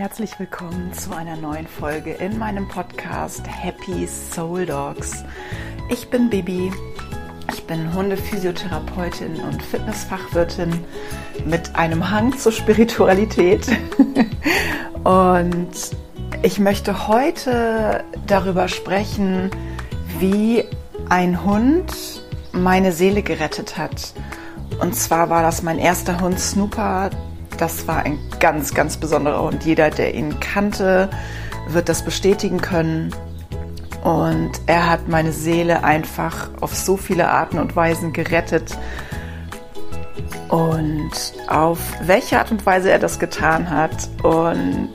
herzlich 0.00 0.38
willkommen 0.38 0.94
zu 0.94 1.14
einer 1.14 1.36
neuen 1.36 1.66
Folge 1.66 2.12
in 2.12 2.38
meinem 2.38 2.66
Podcast 2.66 3.42
Happy 3.46 4.06
Soul 4.06 4.64
Dogs. 4.64 5.24
Ich 5.90 6.08
bin 6.08 6.30
Bibi, 6.30 6.72
ich 7.52 7.66
bin 7.66 7.92
Hundephysiotherapeutin 7.92 9.38
und 9.42 9.62
Fitnessfachwirtin 9.62 10.72
mit 11.44 11.76
einem 11.76 12.10
Hang 12.10 12.34
zur 12.38 12.50
Spiritualität. 12.50 13.66
und 15.04 15.68
ich 16.42 16.58
möchte 16.58 17.06
heute 17.06 18.02
darüber 18.26 18.68
sprechen, 18.68 19.50
wie 20.18 20.64
ein 21.10 21.44
Hund 21.44 22.22
meine 22.52 22.92
Seele 22.92 23.22
gerettet 23.22 23.76
hat. 23.76 24.14
Und 24.80 24.96
zwar 24.96 25.28
war 25.28 25.42
das 25.42 25.62
mein 25.62 25.78
erster 25.78 26.22
Hund 26.22 26.40
Snooper, 26.40 27.10
das 27.58 27.86
war 27.86 28.04
ein 28.04 28.18
ganz, 28.40 28.74
ganz 28.74 28.96
besonderer 28.96 29.42
Hund. 29.42 29.64
Jeder, 29.64 29.90
der 29.90 30.14
ihn 30.14 30.40
kannte, 30.40 31.08
wird 31.68 31.88
das 31.88 32.04
bestätigen 32.04 32.60
können. 32.60 33.14
Und 34.02 34.52
er 34.66 34.88
hat 34.90 35.08
meine 35.08 35.32
Seele 35.32 35.84
einfach 35.84 36.48
auf 36.60 36.74
so 36.74 36.96
viele 36.96 37.28
Arten 37.28 37.58
und 37.58 37.76
Weisen 37.76 38.12
gerettet. 38.12 38.76
Und 40.48 41.12
auf 41.48 41.78
welche 42.02 42.38
Art 42.38 42.50
und 42.50 42.64
Weise 42.66 42.90
er 42.90 42.98
das 42.98 43.18
getan 43.18 43.70
hat 43.70 44.08
und 44.24 44.90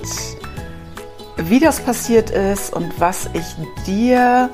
wie 1.38 1.60
das 1.60 1.80
passiert 1.80 2.30
ist 2.30 2.74
und 2.74 3.00
was 3.00 3.30
ich 3.34 3.46
dir 3.86 4.50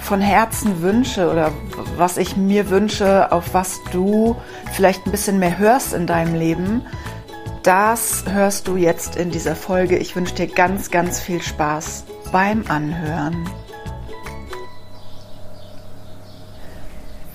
von 0.00 0.20
Herzen 0.20 0.82
wünsche 0.82 1.30
oder 1.30 1.50
was 1.96 2.18
ich 2.18 2.36
mir 2.36 2.68
wünsche, 2.68 3.32
auf 3.32 3.54
was 3.54 3.80
du 3.92 4.36
vielleicht 4.72 5.06
ein 5.06 5.10
bisschen 5.10 5.38
mehr 5.38 5.56
hörst 5.58 5.94
in 5.94 6.06
deinem 6.06 6.34
Leben, 6.34 6.82
das 7.64 8.24
hörst 8.28 8.68
du 8.68 8.76
jetzt 8.76 9.16
in 9.16 9.30
dieser 9.30 9.56
Folge. 9.56 9.96
Ich 9.96 10.14
wünsche 10.14 10.34
dir 10.34 10.46
ganz, 10.46 10.90
ganz 10.90 11.18
viel 11.18 11.42
Spaß 11.42 12.04
beim 12.30 12.64
Anhören. 12.68 13.48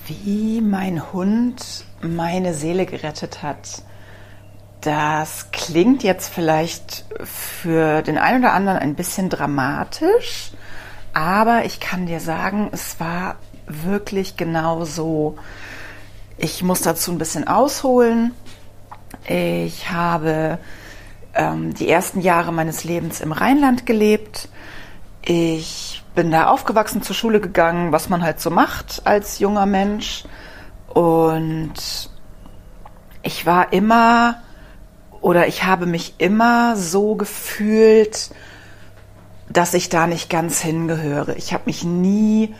Wie 0.05 0.61
mein 0.61 1.11
Hund 1.11 1.83
meine 2.01 2.53
Seele 2.53 2.85
gerettet 2.85 3.41
hat. 3.41 3.81
Das 4.81 5.47
klingt 5.51 6.03
jetzt 6.03 6.31
vielleicht 6.31 7.05
für 7.23 8.03
den 8.03 8.17
einen 8.17 8.43
oder 8.43 8.53
anderen 8.53 8.77
ein 8.77 8.95
bisschen 8.95 9.29
dramatisch, 9.29 10.51
aber 11.13 11.65
ich 11.65 11.79
kann 11.79 12.05
dir 12.05 12.19
sagen, 12.19 12.69
es 12.71 12.99
war 12.99 13.35
wirklich 13.67 14.37
genau 14.37 14.85
so. 14.85 15.37
Ich 16.37 16.63
muss 16.63 16.81
dazu 16.81 17.11
ein 17.11 17.17
bisschen 17.17 17.47
ausholen. 17.47 18.31
Ich 19.27 19.89
habe 19.91 20.59
ähm, 21.33 21.73
die 21.73 21.89
ersten 21.89 22.21
Jahre 22.21 22.51
meines 22.51 22.83
Lebens 22.83 23.21
im 23.21 23.31
Rheinland 23.31 23.85
gelebt. 23.85 24.49
Ich 25.23 26.03
bin 26.15 26.31
da 26.31 26.47
aufgewachsen, 26.47 27.01
zur 27.01 27.15
Schule 27.15 27.39
gegangen, 27.39 27.91
was 27.91 28.09
man 28.09 28.21
halt 28.23 28.39
so 28.39 28.49
macht 28.49 29.01
als 29.05 29.39
junger 29.39 29.65
Mensch. 29.65 30.23
Und 30.87 31.73
ich 33.21 33.45
war 33.45 33.73
immer 33.73 34.41
oder 35.21 35.47
ich 35.47 35.63
habe 35.63 35.85
mich 35.85 36.15
immer 36.17 36.75
so 36.75 37.15
gefühlt, 37.15 38.31
dass 39.49 39.73
ich 39.73 39.89
da 39.89 40.07
nicht 40.07 40.29
ganz 40.29 40.61
hingehöre. 40.61 41.35
Ich 41.35 41.53
habe 41.53 41.63
mich 41.65 41.83
nie 41.83 42.55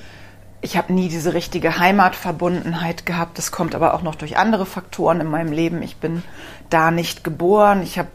ich 0.61 0.77
habe 0.77 0.93
nie 0.93 1.07
diese 1.07 1.33
richtige 1.33 1.79
Heimatverbundenheit 1.79 3.05
gehabt. 3.05 3.37
Das 3.37 3.51
kommt 3.51 3.75
aber 3.75 3.93
auch 3.93 4.01
noch 4.01 4.15
durch 4.15 4.37
andere 4.37 4.65
Faktoren 4.65 5.21
in 5.21 5.27
meinem 5.27 5.51
Leben. 5.51 5.81
Ich 5.81 5.97
bin 5.97 6.23
da 6.69 6.91
nicht 6.91 7.23
geboren. 7.23 7.81
Ich 7.81 7.97
habe 7.97 8.09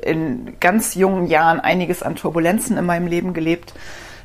in 0.00 0.58
ganz 0.58 0.94
jungen 0.94 1.26
Jahren 1.26 1.60
einiges 1.60 2.02
an 2.02 2.16
Turbulenzen 2.16 2.76
in 2.76 2.86
meinem 2.86 3.06
Leben 3.06 3.34
gelebt. 3.34 3.74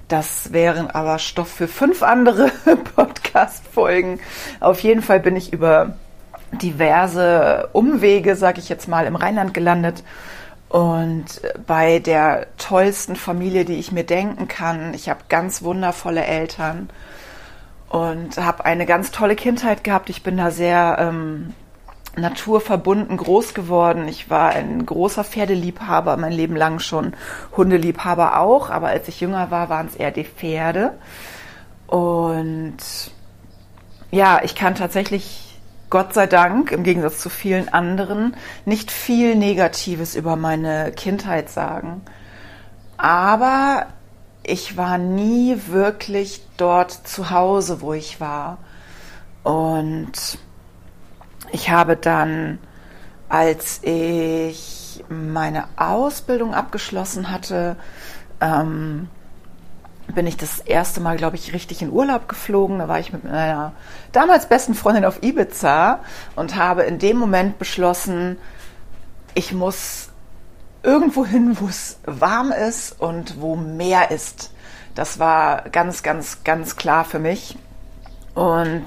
Das 0.08 0.54
wären 0.54 0.90
aber 0.90 1.20
Stoff 1.20 1.50
für 1.50 1.68
fünf 1.68 2.02
andere 2.02 2.50
Podcast-Folgen. 2.96 4.20
Auf 4.62 4.80
jeden 4.80 5.02
Fall 5.02 5.20
bin 5.20 5.36
ich 5.36 5.52
über 5.52 5.96
diverse 6.54 7.70
Umwege, 7.74 8.38
sage 8.38 8.60
ich 8.60 8.70
jetzt 8.70 8.88
mal, 8.88 9.06
im 9.06 9.18
Rheinland 9.18 9.54
gelandet 9.54 10.04
und 10.70 11.26
bei 11.66 12.00
der 12.00 12.48
tollsten 12.58 13.18
Familie, 13.18 13.66
die 13.66 13.76
ich 13.76 13.92
mir 13.92 14.06
denken 14.06 14.48
kann. 14.48 14.94
Ich 14.94 15.10
habe 15.10 15.20
ganz 15.28 15.62
wundervolle 15.62 16.26
Eltern 16.26 16.90
und 17.90 18.38
habe 18.38 18.66
eine 18.66 18.86
ganz 18.86 19.12
tolle 19.12 19.36
Kindheit 19.36 19.84
gehabt. 19.84 20.10
Ich 20.10 20.24
bin 20.24 20.38
da 20.38 20.52
sehr 20.52 20.98
ähm, 21.00 21.54
naturverbunden 22.18 23.18
groß 23.18 23.54
geworden. 23.54 24.08
Ich 24.08 24.30
war 24.30 24.50
ein 24.50 24.86
großer 24.86 25.24
Pferdeliebhaber, 25.24 26.18
mein 26.18 26.34
Leben 26.34 26.56
lang 26.56 26.80
schon 26.80 27.14
Hundeliebhaber 27.56 28.40
auch, 28.40 28.70
aber 28.70 28.88
als 28.88 29.08
ich 29.08 29.22
jünger 29.22 29.52
war, 29.52 29.70
waren 29.70 29.88
es 29.88 29.96
eher 29.96 30.12
die 30.12 30.26
Pferde. 30.26 30.98
Und 31.86 32.78
ja, 34.12 34.42
ich 34.44 34.56
kann 34.56 34.76
tatsächlich 34.76 35.60
Gott 35.90 36.14
sei 36.14 36.28
Dank, 36.28 36.72
im 36.72 36.84
Gegensatz 36.84 37.20
zu 37.20 37.30
vielen 37.30 37.70
anderen, 37.70 38.36
nicht 38.66 38.92
viel 38.92 39.36
Negatives 39.36 40.16
über 40.16 40.36
meine 40.36 40.92
Kindheit 40.92 41.50
sagen. 41.50 42.02
Aber 42.98 43.86
ich 44.48 44.78
war 44.78 44.98
nie 44.98 45.58
wirklich 45.68 46.42
dort 46.56 46.92
zu 46.92 47.30
Hause, 47.30 47.82
wo 47.82 47.94
ich 47.94 48.20
war. 48.22 48.58
Und 49.44 50.40
ich 51.52 51.70
habe 51.70 51.98
dann, 51.98 52.58
als 53.30 53.82
ich 53.84 55.04
meine 55.10 55.66
Ausbildung 55.76 56.54
abgeschlossen 56.54 57.30
hatte, 57.30 57.76
ähm, 58.40 59.10
bin 60.16 60.26
ich 60.26 60.38
das 60.38 60.60
erste 60.60 61.02
Mal, 61.02 61.18
glaube 61.18 61.36
ich, 61.36 61.54
richtig 61.54 61.82
in 61.82 61.92
Urlaub 61.92 62.30
geflogen. 62.30 62.80
Da 62.80 62.88
war 62.88 63.00
ich 63.00 63.12
mit 63.12 63.26
meiner 63.26 63.74
damals 64.14 64.48
besten 64.48 64.74
Freundin 64.74 65.04
auf 65.04 65.22
Ibiza 65.22 66.00
und 66.38 66.56
habe 66.56 66.84
in 66.84 67.00
dem 67.00 67.18
Moment 67.18 67.60
beschlossen, 67.60 68.38
ich 69.34 69.54
muss 69.54 70.07
irgendwo 70.88 71.26
hin, 71.26 71.58
wo 71.60 71.68
es 71.68 72.00
warm 72.06 72.54
ist 72.54 73.00
und 73.00 73.42
wo 73.42 73.58
Meer 73.58 74.10
ist. 74.10 74.52
Das 74.96 75.20
war 75.20 75.64
ganz, 75.70 76.02
ganz, 76.02 76.46
ganz 76.46 76.78
klar 76.78 77.04
für 77.04 77.20
mich. 77.20 77.58
Und 78.34 78.86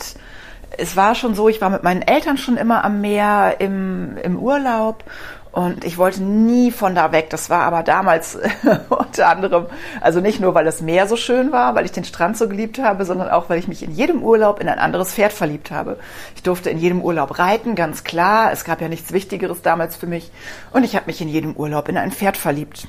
es 0.78 0.96
war 0.96 1.14
schon 1.14 1.34
so, 1.34 1.48
ich 1.48 1.60
war 1.60 1.68
mit 1.68 1.82
meinen 1.82 2.00
Eltern 2.00 2.38
schon 2.38 2.56
immer 2.56 2.84
am 2.84 3.02
Meer 3.02 3.56
im, 3.58 4.16
im 4.16 4.38
Urlaub 4.38 5.04
und 5.52 5.84
ich 5.84 5.98
wollte 5.98 6.22
nie 6.22 6.70
von 6.70 6.94
da 6.94 7.10
weg. 7.10 7.30
Das 7.30 7.50
war 7.50 7.62
aber 7.62 7.82
damals 7.82 8.38
unter 8.88 9.28
anderem, 9.28 9.66
also 10.00 10.20
nicht 10.20 10.40
nur, 10.40 10.54
weil 10.54 10.64
das 10.64 10.80
Meer 10.80 11.08
so 11.08 11.16
schön 11.16 11.50
war, 11.50 11.74
weil 11.74 11.84
ich 11.84 11.92
den 11.92 12.04
Strand 12.04 12.36
so 12.36 12.48
geliebt 12.48 12.78
habe, 12.78 13.04
sondern 13.04 13.30
auch, 13.30 13.50
weil 13.50 13.58
ich 13.58 13.66
mich 13.66 13.82
in 13.82 13.92
jedem 13.92 14.22
Urlaub 14.22 14.60
in 14.60 14.68
ein 14.68 14.78
anderes 14.78 15.12
Pferd 15.12 15.32
verliebt 15.32 15.70
habe. 15.70 15.98
Ich 16.36 16.42
durfte 16.42 16.70
in 16.70 16.78
jedem 16.78 17.02
Urlaub 17.02 17.38
reiten, 17.38 17.74
ganz 17.74 18.04
klar. 18.04 18.52
Es 18.52 18.64
gab 18.64 18.80
ja 18.80 18.88
nichts 18.88 19.12
Wichtigeres 19.12 19.62
damals 19.62 19.96
für 19.96 20.06
mich. 20.06 20.30
Und 20.72 20.84
ich 20.84 20.94
habe 20.94 21.06
mich 21.06 21.20
in 21.20 21.28
jedem 21.28 21.56
Urlaub 21.56 21.88
in 21.88 21.96
ein 21.96 22.12
Pferd 22.12 22.36
verliebt. 22.36 22.86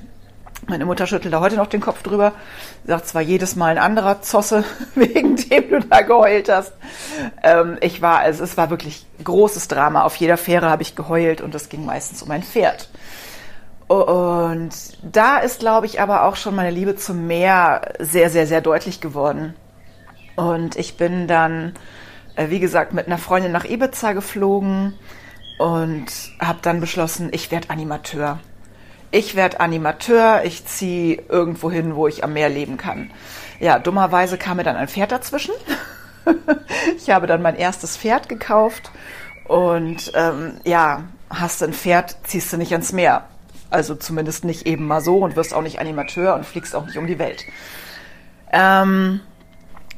Meine 0.68 0.86
Mutter 0.86 1.08
schüttelt 1.08 1.34
da 1.34 1.40
heute 1.40 1.56
noch 1.56 1.68
den 1.68 1.82
Kopf 1.82 2.04
drüber. 2.04 2.34
Sagt 2.86 3.08
zwar 3.08 3.22
jedes 3.22 3.56
Mal 3.56 3.72
ein 3.72 3.78
anderer 3.78 4.22
Zosse, 4.22 4.64
wegen 4.96 5.36
dem 5.36 5.70
du 5.70 5.80
da 5.80 6.02
geheult 6.02 6.50
hast. 6.50 6.74
Ähm, 7.42 7.78
ich 7.82 8.02
war, 8.02 8.20
also 8.20 8.44
es 8.44 8.58
war 8.58 8.70
wirklich 8.70 9.06
großes 9.24 9.68
Drama. 9.68 10.04
Auf 10.04 10.16
jeder 10.18 10.38
Fähre 10.38 10.70
habe 10.70 10.84
ich 10.84 10.96
geheult 10.96 11.42
und 11.42 11.56
es 11.56 11.70
ging 11.70 11.86
meistens 11.86 12.22
um 12.22 12.30
ein 12.32 12.44
Pferd. 12.44 12.90
Und 13.88 14.72
da 15.02 15.40
ist, 15.40 15.60
glaube 15.60 15.86
ich, 15.86 16.00
aber 16.00 16.24
auch 16.24 16.38
schon 16.38 16.56
meine 16.56 16.72
Liebe 16.72 16.96
zum 16.96 17.28
Meer 17.28 17.94
sehr, 18.00 18.30
sehr, 18.30 18.48
sehr 18.48 18.62
deutlich 18.62 19.02
geworden. 19.02 19.56
Und 20.36 20.78
ich 20.78 20.96
bin 20.96 21.28
dann, 21.28 21.74
äh, 22.36 22.50
wie 22.50 22.60
gesagt, 22.60 22.94
mit 22.94 23.08
einer 23.08 23.18
Freundin 23.18 23.52
nach 23.52 23.66
Ibiza 23.66 24.14
geflogen 24.14 24.94
und 25.58 26.08
habe 26.40 26.60
dann 26.62 26.80
beschlossen, 26.80 27.30
ich 27.34 27.52
werde 27.52 27.70
Animateur 27.70 28.40
ich 29.12 29.36
werde 29.36 29.60
Animateur, 29.60 30.44
ich 30.46 30.66
ziehe 30.66 31.22
irgendwo 31.28 31.70
hin, 31.70 31.96
wo 31.96 32.08
ich 32.08 32.24
am 32.24 32.34
Meer 32.34 32.50
leben 32.50 32.78
kann. 32.78 33.12
Ja, 33.60 33.78
dummerweise 33.78 34.38
kam 34.38 34.58
mir 34.58 34.64
dann 34.64 34.78
ein 34.78 34.88
Pferd 34.88 35.12
dazwischen. 35.12 35.54
ich 36.98 37.10
habe 37.10 37.28
dann 37.28 37.42
mein 37.42 37.56
erstes 37.56 37.98
Pferd 37.98 38.30
gekauft 38.30 38.92
und 39.46 40.12
ähm, 40.16 40.54
ja, 40.64 41.04
hast 41.30 41.62
du 41.62 41.66
ein 41.66 41.74
Pferd, 41.74 42.16
ziehst 42.24 42.52
du 42.54 42.58
nicht 42.58 42.72
ans 42.72 42.94
Meer. 42.94 43.26
Also 43.70 43.96
zumindest 43.96 44.44
nicht 44.44 44.66
eben 44.66 44.86
mal 44.88 45.02
so 45.02 45.18
und 45.20 45.36
wirst 45.36 45.54
auch 45.54 45.62
nicht 45.62 45.80
Animateur 45.80 46.36
und 46.36 46.46
fliegst 46.46 46.76
auch 46.76 46.86
nicht 46.86 46.98
um 46.98 47.08
die 47.08 47.20
Welt. 47.20 47.46
Ähm, 48.52 49.22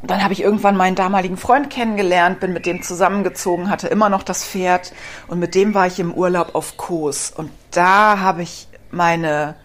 dann 0.03 0.23
habe 0.23 0.33
ich 0.33 0.41
irgendwann 0.41 0.75
meinen 0.75 0.95
damaligen 0.95 1.37
Freund 1.37 1.69
kennengelernt, 1.69 2.39
bin 2.39 2.51
mit 2.51 2.65
dem 2.65 2.81
zusammengezogen, 2.81 3.69
hatte 3.69 3.87
immer 3.87 4.09
noch 4.09 4.23
das 4.23 4.45
Pferd 4.45 4.93
und 5.27 5.39
mit 5.39 5.55
dem 5.55 5.73
war 5.73 5.87
ich 5.87 5.99
im 5.99 6.13
Urlaub 6.13 6.55
auf 6.55 6.77
Kos. 6.77 7.31
Und 7.31 7.51
da 7.71 8.19
habe 8.19 8.43
ich 8.43 8.67
meine 8.93 9.55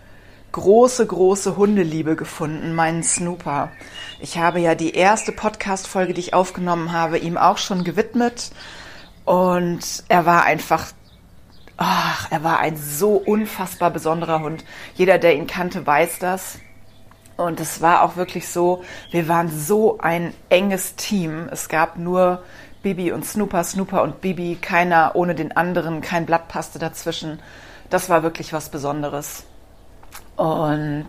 große, 0.52 1.06
große 1.06 1.56
Hundeliebe 1.56 2.16
gefunden, 2.16 2.74
meinen 2.74 3.02
Snooper. 3.02 3.70
Ich 4.20 4.38
habe 4.38 4.60
ja 4.60 4.74
die 4.74 4.94
erste 4.94 5.32
Podcast-Folge, 5.32 6.14
die 6.14 6.20
ich 6.20 6.34
aufgenommen 6.34 6.92
habe, 6.92 7.18
ihm 7.18 7.36
auch 7.36 7.58
schon 7.58 7.84
gewidmet. 7.84 8.50
Und 9.24 10.04
er 10.08 10.24
war 10.24 10.44
einfach 10.44 10.86
ach, 11.78 12.26
er 12.30 12.44
war 12.44 12.58
ein 12.58 12.76
so 12.76 13.12
unfassbar 13.12 13.90
besonderer 13.90 14.40
Hund. 14.40 14.64
Jeder, 14.94 15.18
der 15.18 15.34
ihn 15.36 15.46
kannte, 15.46 15.86
weiß 15.86 16.18
das. 16.18 16.58
Und 17.36 17.60
es 17.60 17.80
war 17.80 18.02
auch 18.02 18.16
wirklich 18.16 18.48
so, 18.48 18.82
wir 19.12 19.28
waren 19.28 19.48
so 19.48 19.98
ein 19.98 20.34
enges 20.50 20.96
Team. 20.96 21.48
Es 21.50 21.68
gab 21.68 21.96
nur 21.96 22.42
Bibi 22.82 23.12
und 23.12 23.24
Snooper, 23.24 23.62
Snooper 23.62 24.02
und 24.02 24.20
Bibi, 24.20 24.58
keiner 24.60 25.12
ohne 25.14 25.36
den 25.36 25.56
anderen, 25.56 26.00
kein 26.00 26.26
Blatt 26.26 26.48
passte 26.48 26.80
dazwischen. 26.80 27.38
Das 27.90 28.08
war 28.08 28.22
wirklich 28.22 28.52
was 28.52 28.68
Besonderes. 28.68 29.44
Und 30.36 31.08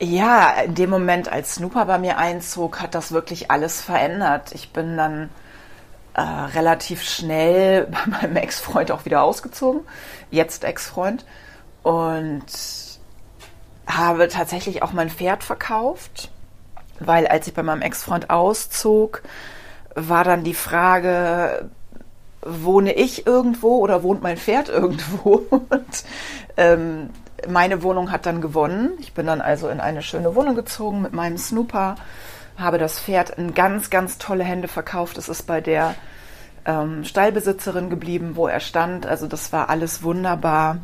ja, 0.00 0.50
in 0.62 0.74
dem 0.74 0.90
Moment, 0.90 1.30
als 1.30 1.54
Snooper 1.54 1.84
bei 1.84 1.98
mir 1.98 2.18
einzog, 2.18 2.80
hat 2.80 2.94
das 2.94 3.12
wirklich 3.12 3.50
alles 3.50 3.80
verändert. 3.80 4.52
Ich 4.52 4.72
bin 4.72 4.96
dann 4.96 5.30
äh, 6.14 6.20
relativ 6.20 7.02
schnell 7.02 7.86
bei 7.90 8.06
meinem 8.06 8.36
Ex-Freund 8.36 8.90
auch 8.90 9.04
wieder 9.04 9.22
ausgezogen, 9.22 9.82
jetzt 10.30 10.64
Ex-Freund, 10.64 11.24
und 11.82 12.44
habe 13.86 14.28
tatsächlich 14.28 14.82
auch 14.82 14.92
mein 14.92 15.10
Pferd 15.10 15.44
verkauft, 15.44 16.30
weil 16.98 17.26
als 17.26 17.46
ich 17.46 17.54
bei 17.54 17.62
meinem 17.62 17.82
Ex-Freund 17.82 18.30
auszog, 18.30 19.22
war 19.94 20.24
dann 20.24 20.44
die 20.44 20.54
Frage, 20.54 21.70
wohne 22.44 22.92
ich 22.92 23.26
irgendwo 23.26 23.78
oder 23.78 24.02
wohnt 24.02 24.22
mein 24.22 24.36
Pferd 24.36 24.68
irgendwo? 24.68 25.36
Und 25.50 26.04
ähm, 26.56 27.10
meine 27.48 27.82
Wohnung 27.82 28.10
hat 28.10 28.26
dann 28.26 28.40
gewonnen. 28.40 28.92
Ich 28.98 29.14
bin 29.14 29.26
dann 29.26 29.40
also 29.40 29.68
in 29.68 29.80
eine 29.80 30.02
schöne 30.02 30.34
Wohnung 30.34 30.54
gezogen 30.54 31.02
mit 31.02 31.12
meinem 31.12 31.38
Snooper, 31.38 31.96
habe 32.56 32.78
das 32.78 33.00
Pferd 33.00 33.30
in 33.30 33.54
ganz, 33.54 33.90
ganz 33.90 34.18
tolle 34.18 34.44
Hände 34.44 34.68
verkauft. 34.68 35.18
Es 35.18 35.28
ist 35.28 35.42
bei 35.42 35.60
der 35.60 35.94
ähm, 36.64 37.04
Stallbesitzerin 37.04 37.90
geblieben, 37.90 38.32
wo 38.34 38.46
er 38.46 38.60
stand. 38.60 39.06
Also 39.06 39.26
das 39.26 39.52
war 39.52 39.68
alles 39.68 40.02
wunderbar. 40.02 40.78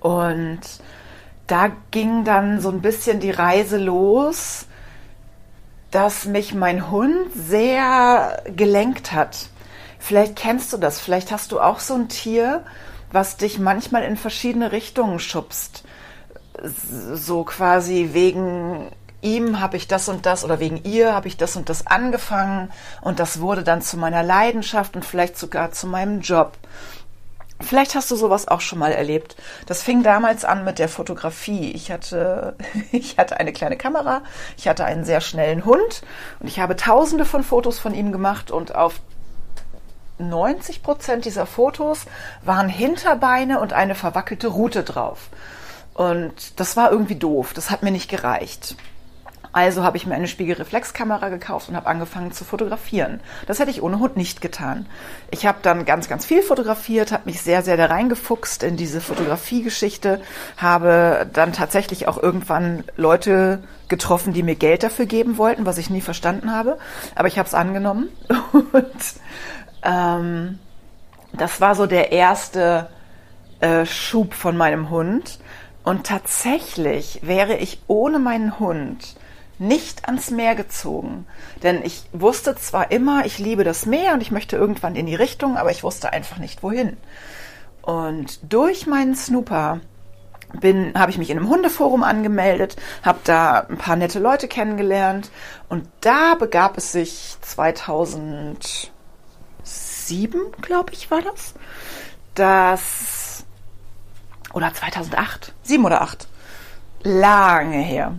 Und 0.00 0.60
da 1.46 1.70
ging 1.90 2.24
dann 2.24 2.60
so 2.60 2.70
ein 2.70 2.80
bisschen 2.80 3.20
die 3.20 3.30
Reise 3.30 3.78
los, 3.78 4.66
dass 5.90 6.26
mich 6.26 6.54
mein 6.54 6.90
Hund 6.90 7.32
sehr 7.34 8.42
gelenkt 8.54 9.12
hat. 9.12 9.48
Vielleicht 9.98 10.36
kennst 10.36 10.72
du 10.72 10.76
das, 10.76 11.00
vielleicht 11.00 11.32
hast 11.32 11.52
du 11.52 11.60
auch 11.60 11.80
so 11.80 11.94
ein 11.94 12.08
Tier, 12.08 12.64
was 13.10 13.36
dich 13.36 13.58
manchmal 13.58 14.04
in 14.04 14.16
verschiedene 14.16 14.72
Richtungen 14.72 15.18
schubst. 15.18 15.84
So 16.62 17.44
quasi 17.44 18.10
wegen 18.12 18.90
ihm 19.20 19.60
habe 19.60 19.76
ich 19.76 19.88
das 19.88 20.08
und 20.08 20.26
das 20.26 20.44
oder 20.44 20.60
wegen 20.60 20.82
ihr 20.84 21.14
habe 21.14 21.28
ich 21.28 21.36
das 21.36 21.56
und 21.56 21.68
das 21.68 21.86
angefangen 21.86 22.70
und 23.00 23.18
das 23.18 23.40
wurde 23.40 23.64
dann 23.64 23.82
zu 23.82 23.96
meiner 23.96 24.22
Leidenschaft 24.22 24.94
und 24.94 25.04
vielleicht 25.04 25.36
sogar 25.38 25.72
zu 25.72 25.86
meinem 25.86 26.20
Job. 26.20 26.56
Vielleicht 27.60 27.96
hast 27.96 28.08
du 28.12 28.16
sowas 28.16 28.46
auch 28.46 28.60
schon 28.60 28.78
mal 28.78 28.92
erlebt. 28.92 29.36
Das 29.66 29.82
fing 29.82 30.04
damals 30.04 30.44
an 30.44 30.64
mit 30.64 30.78
der 30.78 30.88
Fotografie. 30.88 31.72
Ich 31.72 31.90
hatte, 31.90 32.54
ich 32.92 33.18
hatte 33.18 33.38
eine 33.40 33.52
kleine 33.52 33.76
Kamera, 33.76 34.22
ich 34.56 34.68
hatte 34.68 34.84
einen 34.84 35.04
sehr 35.04 35.20
schnellen 35.20 35.64
Hund 35.64 36.02
und 36.38 36.46
ich 36.46 36.60
habe 36.60 36.76
tausende 36.76 37.24
von 37.24 37.42
Fotos 37.42 37.80
von 37.80 37.94
ihm 37.94 38.12
gemacht 38.12 38.52
und 38.52 38.76
auf 38.76 39.00
90 40.18 40.82
Prozent 40.82 41.24
dieser 41.24 41.46
Fotos 41.46 42.06
waren 42.44 42.68
Hinterbeine 42.68 43.60
und 43.60 43.72
eine 43.72 43.94
verwackelte 43.94 44.48
Rute 44.48 44.82
drauf. 44.82 45.28
Und 45.94 46.60
das 46.60 46.76
war 46.76 46.92
irgendwie 46.92 47.16
doof. 47.16 47.52
Das 47.54 47.70
hat 47.70 47.82
mir 47.82 47.90
nicht 47.90 48.08
gereicht. 48.08 48.76
Also 49.52 49.82
habe 49.82 49.96
ich 49.96 50.06
mir 50.06 50.14
eine 50.14 50.28
Spiegelreflexkamera 50.28 51.30
gekauft 51.30 51.68
und 51.68 51.76
habe 51.76 51.86
angefangen 51.86 52.32
zu 52.32 52.44
fotografieren. 52.44 53.20
Das 53.46 53.58
hätte 53.58 53.70
ich 53.70 53.82
ohne 53.82 53.98
Hund 53.98 54.16
nicht 54.16 54.40
getan. 54.40 54.86
Ich 55.30 55.46
habe 55.46 55.58
dann 55.62 55.84
ganz, 55.84 56.08
ganz 56.08 56.26
viel 56.26 56.42
fotografiert, 56.42 57.12
habe 57.12 57.24
mich 57.24 57.40
sehr, 57.40 57.62
sehr 57.62 57.76
da 57.76 57.86
reingefuchst 57.86 58.62
in 58.62 58.76
diese 58.76 59.00
Fotografiegeschichte, 59.00 60.20
habe 60.56 61.26
dann 61.32 61.52
tatsächlich 61.52 62.06
auch 62.08 62.22
irgendwann 62.22 62.84
Leute 62.96 63.62
getroffen, 63.88 64.32
die 64.32 64.42
mir 64.42 64.54
Geld 64.54 64.82
dafür 64.82 65.06
geben 65.06 65.38
wollten, 65.38 65.64
was 65.64 65.78
ich 65.78 65.88
nie 65.88 66.02
verstanden 66.02 66.52
habe. 66.52 66.78
Aber 67.14 67.26
ich 67.26 67.38
habe 67.38 67.48
es 67.48 67.54
angenommen 67.54 68.10
und 68.52 68.92
ähm, 69.82 70.58
das 71.32 71.60
war 71.60 71.74
so 71.74 71.86
der 71.86 72.12
erste 72.12 72.88
äh, 73.60 73.86
Schub 73.86 74.34
von 74.34 74.56
meinem 74.56 74.90
Hund. 74.90 75.38
Und 75.84 76.06
tatsächlich 76.06 77.20
wäre 77.22 77.56
ich 77.56 77.80
ohne 77.86 78.18
meinen 78.18 78.58
Hund 78.58 79.16
nicht 79.58 80.06
ans 80.06 80.30
Meer 80.30 80.54
gezogen. 80.54 81.26
Denn 81.62 81.82
ich 81.82 82.04
wusste 82.12 82.54
zwar 82.56 82.90
immer, 82.90 83.26
ich 83.26 83.38
liebe 83.38 83.64
das 83.64 83.86
Meer 83.86 84.14
und 84.14 84.20
ich 84.20 84.30
möchte 84.30 84.56
irgendwann 84.56 84.96
in 84.96 85.06
die 85.06 85.14
Richtung, 85.14 85.56
aber 85.56 85.70
ich 85.70 85.82
wusste 85.82 86.12
einfach 86.12 86.38
nicht 86.38 86.62
wohin. 86.62 86.96
Und 87.82 88.52
durch 88.52 88.86
meinen 88.86 89.16
Snooper 89.16 89.80
habe 90.94 91.10
ich 91.10 91.18
mich 91.18 91.30
in 91.30 91.38
einem 91.38 91.48
Hundeforum 91.48 92.02
angemeldet, 92.02 92.76
habe 93.02 93.18
da 93.24 93.66
ein 93.68 93.76
paar 93.76 93.96
nette 93.96 94.18
Leute 94.18 94.48
kennengelernt 94.48 95.30
und 95.68 95.86
da 96.00 96.34
begab 96.34 96.78
es 96.78 96.92
sich 96.92 97.36
2007, 100.08 100.52
glaube 100.60 100.92
ich, 100.92 101.10
war 101.10 101.22
das, 101.22 101.54
dass 102.34 103.44
oder 104.52 104.72
2008, 104.72 105.52
sieben 105.62 105.84
oder 105.84 106.00
acht, 106.00 106.28
lange 107.02 107.78
her 107.78 108.14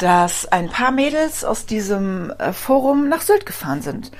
dass 0.00 0.50
ein 0.50 0.70
paar 0.70 0.92
Mädels 0.92 1.44
aus 1.44 1.66
diesem 1.66 2.30
äh, 2.38 2.54
Forum 2.54 3.08
nach 3.10 3.20
Sylt 3.20 3.44
gefahren 3.44 3.82
sind. 3.82 4.10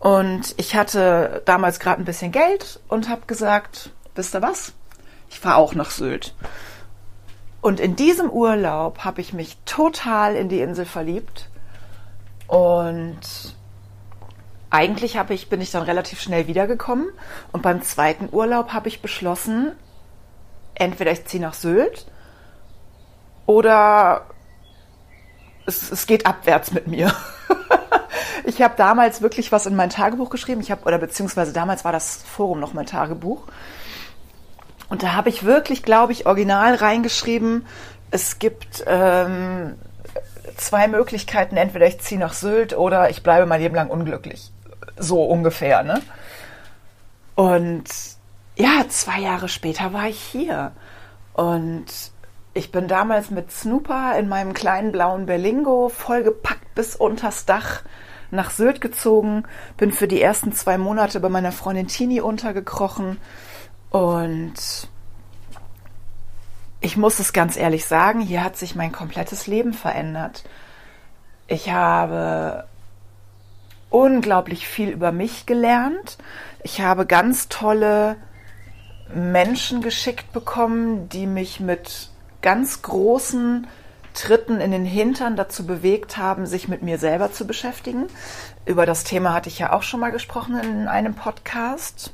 Und 0.00 0.54
ich 0.56 0.74
hatte 0.74 1.42
damals 1.44 1.78
gerade 1.78 2.02
ein 2.02 2.04
bisschen 2.04 2.32
Geld 2.32 2.80
und 2.88 3.08
habe 3.08 3.22
gesagt, 3.26 3.90
wisst 4.16 4.34
ihr 4.34 4.42
was? 4.42 4.72
Ich 5.28 5.38
fahre 5.38 5.56
auch 5.56 5.74
nach 5.74 5.90
Sylt. 5.90 6.34
Und 7.60 7.78
in 7.78 7.94
diesem 7.94 8.28
Urlaub 8.28 9.04
habe 9.04 9.20
ich 9.20 9.32
mich 9.32 9.56
total 9.66 10.34
in 10.34 10.48
die 10.48 10.60
Insel 10.60 10.84
verliebt. 10.84 11.48
Und 12.48 13.20
eigentlich 14.70 15.16
habe 15.16 15.34
ich, 15.34 15.48
bin 15.48 15.60
ich 15.60 15.72
dann 15.72 15.82
relativ 15.82 16.20
schnell 16.20 16.46
wiedergekommen. 16.46 17.08
Und 17.52 17.62
beim 17.62 17.82
zweiten 17.82 18.28
Urlaub 18.30 18.72
habe 18.72 18.88
ich 18.88 19.02
beschlossen, 19.02 19.72
entweder 20.74 21.10
ich 21.10 21.24
ziehe 21.26 21.42
nach 21.42 21.54
Sylt 21.54 22.06
oder 23.46 24.26
es, 25.66 25.90
es 25.90 26.06
geht 26.06 26.24
abwärts 26.24 26.72
mit 26.72 26.86
mir. 26.86 27.12
ich 28.44 28.62
habe 28.62 28.74
damals 28.76 29.22
wirklich 29.22 29.50
was 29.50 29.66
in 29.66 29.74
mein 29.74 29.90
Tagebuch 29.90 30.30
geschrieben. 30.30 30.60
Ich 30.60 30.70
habe 30.70 30.84
oder 30.84 30.98
beziehungsweise 30.98 31.52
damals 31.52 31.84
war 31.84 31.92
das 31.92 32.22
Forum 32.22 32.60
noch 32.60 32.72
mein 32.72 32.86
Tagebuch. 32.86 33.42
Und 34.88 35.02
da 35.02 35.12
habe 35.14 35.28
ich 35.28 35.44
wirklich, 35.44 35.82
glaube 35.82 36.12
ich, 36.12 36.26
original 36.26 36.74
reingeschrieben. 36.74 37.66
Es 38.10 38.38
gibt 38.38 38.84
ähm, 38.86 39.76
zwei 40.56 40.88
Möglichkeiten. 40.88 41.56
Entweder 41.56 41.86
ich 41.86 42.00
ziehe 42.00 42.20
nach 42.20 42.32
Sylt 42.32 42.76
oder 42.76 43.10
ich 43.10 43.22
bleibe 43.22 43.46
mein 43.46 43.60
Leben 43.60 43.74
lang 43.74 43.88
unglücklich. 43.88 44.50
So 45.00 45.24
ungefähr, 45.24 45.82
ne? 45.82 46.00
Und 47.34 47.84
ja, 48.56 48.84
zwei 48.88 49.20
Jahre 49.20 49.48
später 49.48 49.92
war 49.92 50.08
ich 50.08 50.20
hier. 50.20 50.72
Und 51.32 51.86
ich 52.52 52.70
bin 52.70 52.86
damals 52.86 53.30
mit 53.30 53.50
Snooper 53.50 54.18
in 54.18 54.28
meinem 54.28 54.52
kleinen 54.52 54.92
blauen 54.92 55.26
Berlingo 55.26 55.88
vollgepackt 55.88 56.74
bis 56.74 56.94
unters 56.94 57.46
Dach 57.46 57.82
nach 58.30 58.50
Sylt 58.50 58.80
gezogen, 58.80 59.44
bin 59.76 59.90
für 59.90 60.06
die 60.06 60.20
ersten 60.20 60.52
zwei 60.52 60.78
Monate 60.78 61.18
bei 61.18 61.28
meiner 61.28 61.52
Freundin 61.52 61.88
Tini 61.88 62.20
untergekrochen 62.20 63.18
und 63.90 64.54
ich 66.80 66.96
muss 66.96 67.18
es 67.18 67.32
ganz 67.32 67.56
ehrlich 67.56 67.84
sagen, 67.84 68.20
hier 68.20 68.44
hat 68.44 68.56
sich 68.56 68.74
mein 68.74 68.92
komplettes 68.92 69.46
Leben 69.46 69.74
verändert. 69.74 70.44
Ich 71.46 71.70
habe 71.70 72.64
unglaublich 73.90 74.66
viel 74.66 74.88
über 74.88 75.12
mich 75.12 75.46
gelernt. 75.46 76.16
Ich 76.62 76.80
habe 76.80 77.06
ganz 77.06 77.48
tolle 77.48 78.16
Menschen 79.14 79.82
geschickt 79.82 80.32
bekommen, 80.32 81.08
die 81.08 81.26
mich 81.26 81.60
mit 81.60 82.10
ganz 82.42 82.82
großen 82.82 83.66
Tritten 84.14 84.60
in 84.60 84.70
den 84.70 84.84
Hintern 84.84 85.36
dazu 85.36 85.66
bewegt 85.66 86.16
haben, 86.16 86.46
sich 86.46 86.68
mit 86.68 86.82
mir 86.82 86.98
selber 86.98 87.32
zu 87.32 87.46
beschäftigen. 87.46 88.06
Über 88.66 88.86
das 88.86 89.04
Thema 89.04 89.34
hatte 89.34 89.48
ich 89.48 89.58
ja 89.58 89.72
auch 89.72 89.82
schon 89.82 90.00
mal 90.00 90.10
gesprochen 90.10 90.58
in 90.58 90.88
einem 90.88 91.14
Podcast. 91.14 92.12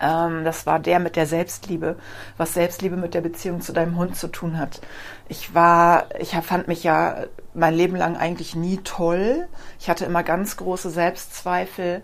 Ähm, 0.00 0.44
das 0.44 0.66
war 0.66 0.78
der 0.78 0.98
mit 0.98 1.16
der 1.16 1.26
Selbstliebe, 1.26 1.96
was 2.36 2.54
Selbstliebe 2.54 2.96
mit 2.96 3.14
der 3.14 3.20
Beziehung 3.20 3.60
zu 3.60 3.72
deinem 3.72 3.96
Hund 3.96 4.16
zu 4.16 4.28
tun 4.28 4.58
hat. 4.58 4.80
Ich 5.28 5.54
war, 5.54 6.06
ich 6.18 6.30
fand 6.30 6.68
mich 6.68 6.84
ja 6.84 7.24
mein 7.54 7.74
Leben 7.74 7.96
lang 7.96 8.16
eigentlich 8.16 8.54
nie 8.54 8.78
toll. 8.78 9.48
Ich 9.80 9.88
hatte 9.90 10.04
immer 10.04 10.22
ganz 10.22 10.56
große 10.56 10.90
Selbstzweifel 10.90 12.02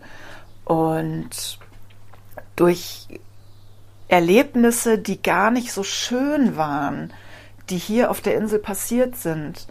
und 0.65 1.59
durch 2.57 3.09
Erlebnisse, 4.09 4.99
die 4.99 5.23
gar 5.23 5.51
nicht 5.51 5.73
so 5.73 5.83
schön 5.83 6.57
waren, 6.57 7.13
die 7.71 7.79
hier 7.79 8.11
auf 8.11 8.21
der 8.21 8.37
Insel 8.37 8.59
passiert 8.59 9.17
sind, 9.17 9.67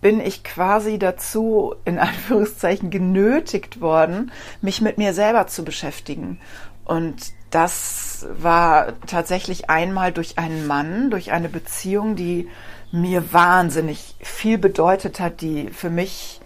bin 0.00 0.20
ich 0.20 0.44
quasi 0.44 0.98
dazu, 0.98 1.74
in 1.84 1.98
Anführungszeichen, 1.98 2.90
genötigt 2.90 3.80
worden, 3.80 4.30
mich 4.62 4.80
mit 4.80 4.98
mir 4.98 5.12
selber 5.12 5.46
zu 5.48 5.64
beschäftigen. 5.64 6.40
Und 6.88 7.32
das 7.50 8.26
war 8.32 8.94
tatsächlich 9.06 9.68
einmal 9.68 10.10
durch 10.10 10.38
einen 10.38 10.66
Mann, 10.66 11.10
durch 11.10 11.32
eine 11.32 11.50
Beziehung, 11.50 12.16
die 12.16 12.48
mir 12.90 13.34
wahnsinnig 13.34 14.16
viel 14.20 14.56
bedeutet 14.56 15.20
hat, 15.20 15.42
die 15.42 15.68
für 15.68 15.90
mich 15.90 16.40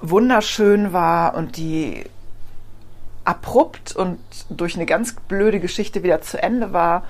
wunderschön 0.00 0.92
war 0.92 1.34
und 1.34 1.56
die 1.56 2.04
abrupt 3.24 3.96
und 3.96 4.20
durch 4.50 4.76
eine 4.76 4.86
ganz 4.86 5.14
blöde 5.14 5.58
Geschichte 5.58 6.04
wieder 6.04 6.22
zu 6.22 6.40
Ende 6.40 6.72
war. 6.72 7.02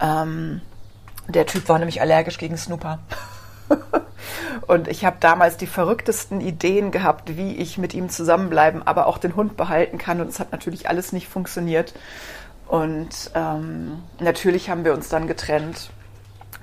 Ähm, 0.00 0.62
der 1.28 1.44
Typ 1.44 1.68
war 1.68 1.78
nämlich 1.78 2.00
allergisch 2.00 2.38
gegen 2.38 2.56
Snooper. 2.56 3.00
und 4.66 4.88
ich 4.88 5.04
habe 5.04 5.16
damals 5.20 5.56
die 5.56 5.66
verrücktesten 5.66 6.40
Ideen 6.40 6.90
gehabt, 6.90 7.36
wie 7.36 7.56
ich 7.56 7.78
mit 7.78 7.94
ihm 7.94 8.08
zusammenbleiben, 8.08 8.86
aber 8.86 9.06
auch 9.06 9.18
den 9.18 9.36
Hund 9.36 9.56
behalten 9.56 9.98
kann. 9.98 10.20
Und 10.20 10.28
es 10.28 10.40
hat 10.40 10.52
natürlich 10.52 10.88
alles 10.88 11.12
nicht 11.12 11.28
funktioniert. 11.28 11.94
Und 12.68 13.30
ähm, 13.34 14.02
natürlich 14.20 14.70
haben 14.70 14.84
wir 14.84 14.94
uns 14.94 15.08
dann 15.08 15.26
getrennt. 15.26 15.90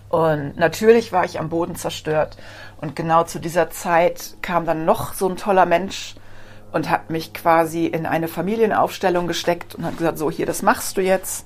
Und 0.09 0.57
natürlich 0.57 1.11
war 1.11 1.23
ich 1.23 1.39
am 1.39 1.49
Boden 1.49 1.75
zerstört. 1.75 2.37
Und 2.81 2.95
genau 2.95 3.23
zu 3.23 3.39
dieser 3.39 3.69
Zeit 3.69 4.35
kam 4.41 4.65
dann 4.65 4.85
noch 4.85 5.13
so 5.13 5.29
ein 5.29 5.37
toller 5.37 5.65
Mensch 5.65 6.15
und 6.71 6.89
hat 6.89 7.09
mich 7.09 7.33
quasi 7.33 7.85
in 7.85 8.05
eine 8.05 8.27
Familienaufstellung 8.27 9.27
gesteckt 9.27 9.75
und 9.75 9.85
hat 9.85 9.97
gesagt, 9.97 10.17
so 10.17 10.31
hier, 10.31 10.45
das 10.45 10.61
machst 10.61 10.97
du 10.97 11.01
jetzt. 11.01 11.45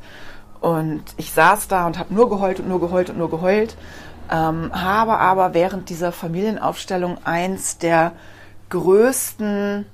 Und 0.61 1.03
ich 1.17 1.31
saß 1.33 1.67
da 1.67 1.85
und 1.85 1.99
habe 1.99 2.13
nur 2.13 2.29
geheult 2.29 2.59
und 2.59 2.69
nur 2.69 2.79
geheult 2.79 3.09
und 3.09 3.17
nur 3.17 3.29
geheult, 3.29 3.75
ähm, 4.31 4.71
habe 4.73 5.17
aber 5.17 5.53
während 5.53 5.89
dieser 5.89 6.11
Familienaufstellung 6.11 7.17
eins 7.25 7.77
der 7.77 8.13
größten 8.69 9.85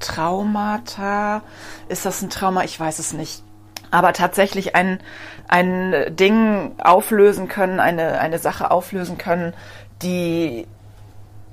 Traumata, 0.00 1.42
ist 1.88 2.06
das 2.06 2.22
ein 2.22 2.30
Trauma? 2.30 2.64
Ich 2.64 2.78
weiß 2.78 2.98
es 2.98 3.12
nicht. 3.12 3.42
Aber 3.90 4.12
tatsächlich 4.12 4.74
ein, 4.74 5.00
ein 5.48 6.16
Ding 6.16 6.72
auflösen 6.78 7.48
können, 7.48 7.80
eine, 7.80 8.18
eine 8.20 8.38
Sache 8.38 8.70
auflösen 8.70 9.18
können, 9.18 9.54
die 10.02 10.66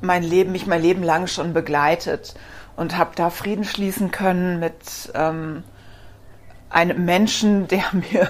mein 0.01 0.23
Leben, 0.23 0.51
mich 0.51 0.67
mein 0.67 0.81
Leben 0.81 1.03
lang 1.03 1.27
schon 1.27 1.53
begleitet 1.53 2.33
und 2.75 2.97
habe 2.97 3.11
da 3.15 3.29
Frieden 3.29 3.63
schließen 3.63 4.11
können 4.11 4.59
mit 4.59 5.11
ähm, 5.13 5.63
einem 6.73 7.05
Menschen, 7.05 7.67
der 7.67 7.83
mir 7.93 8.29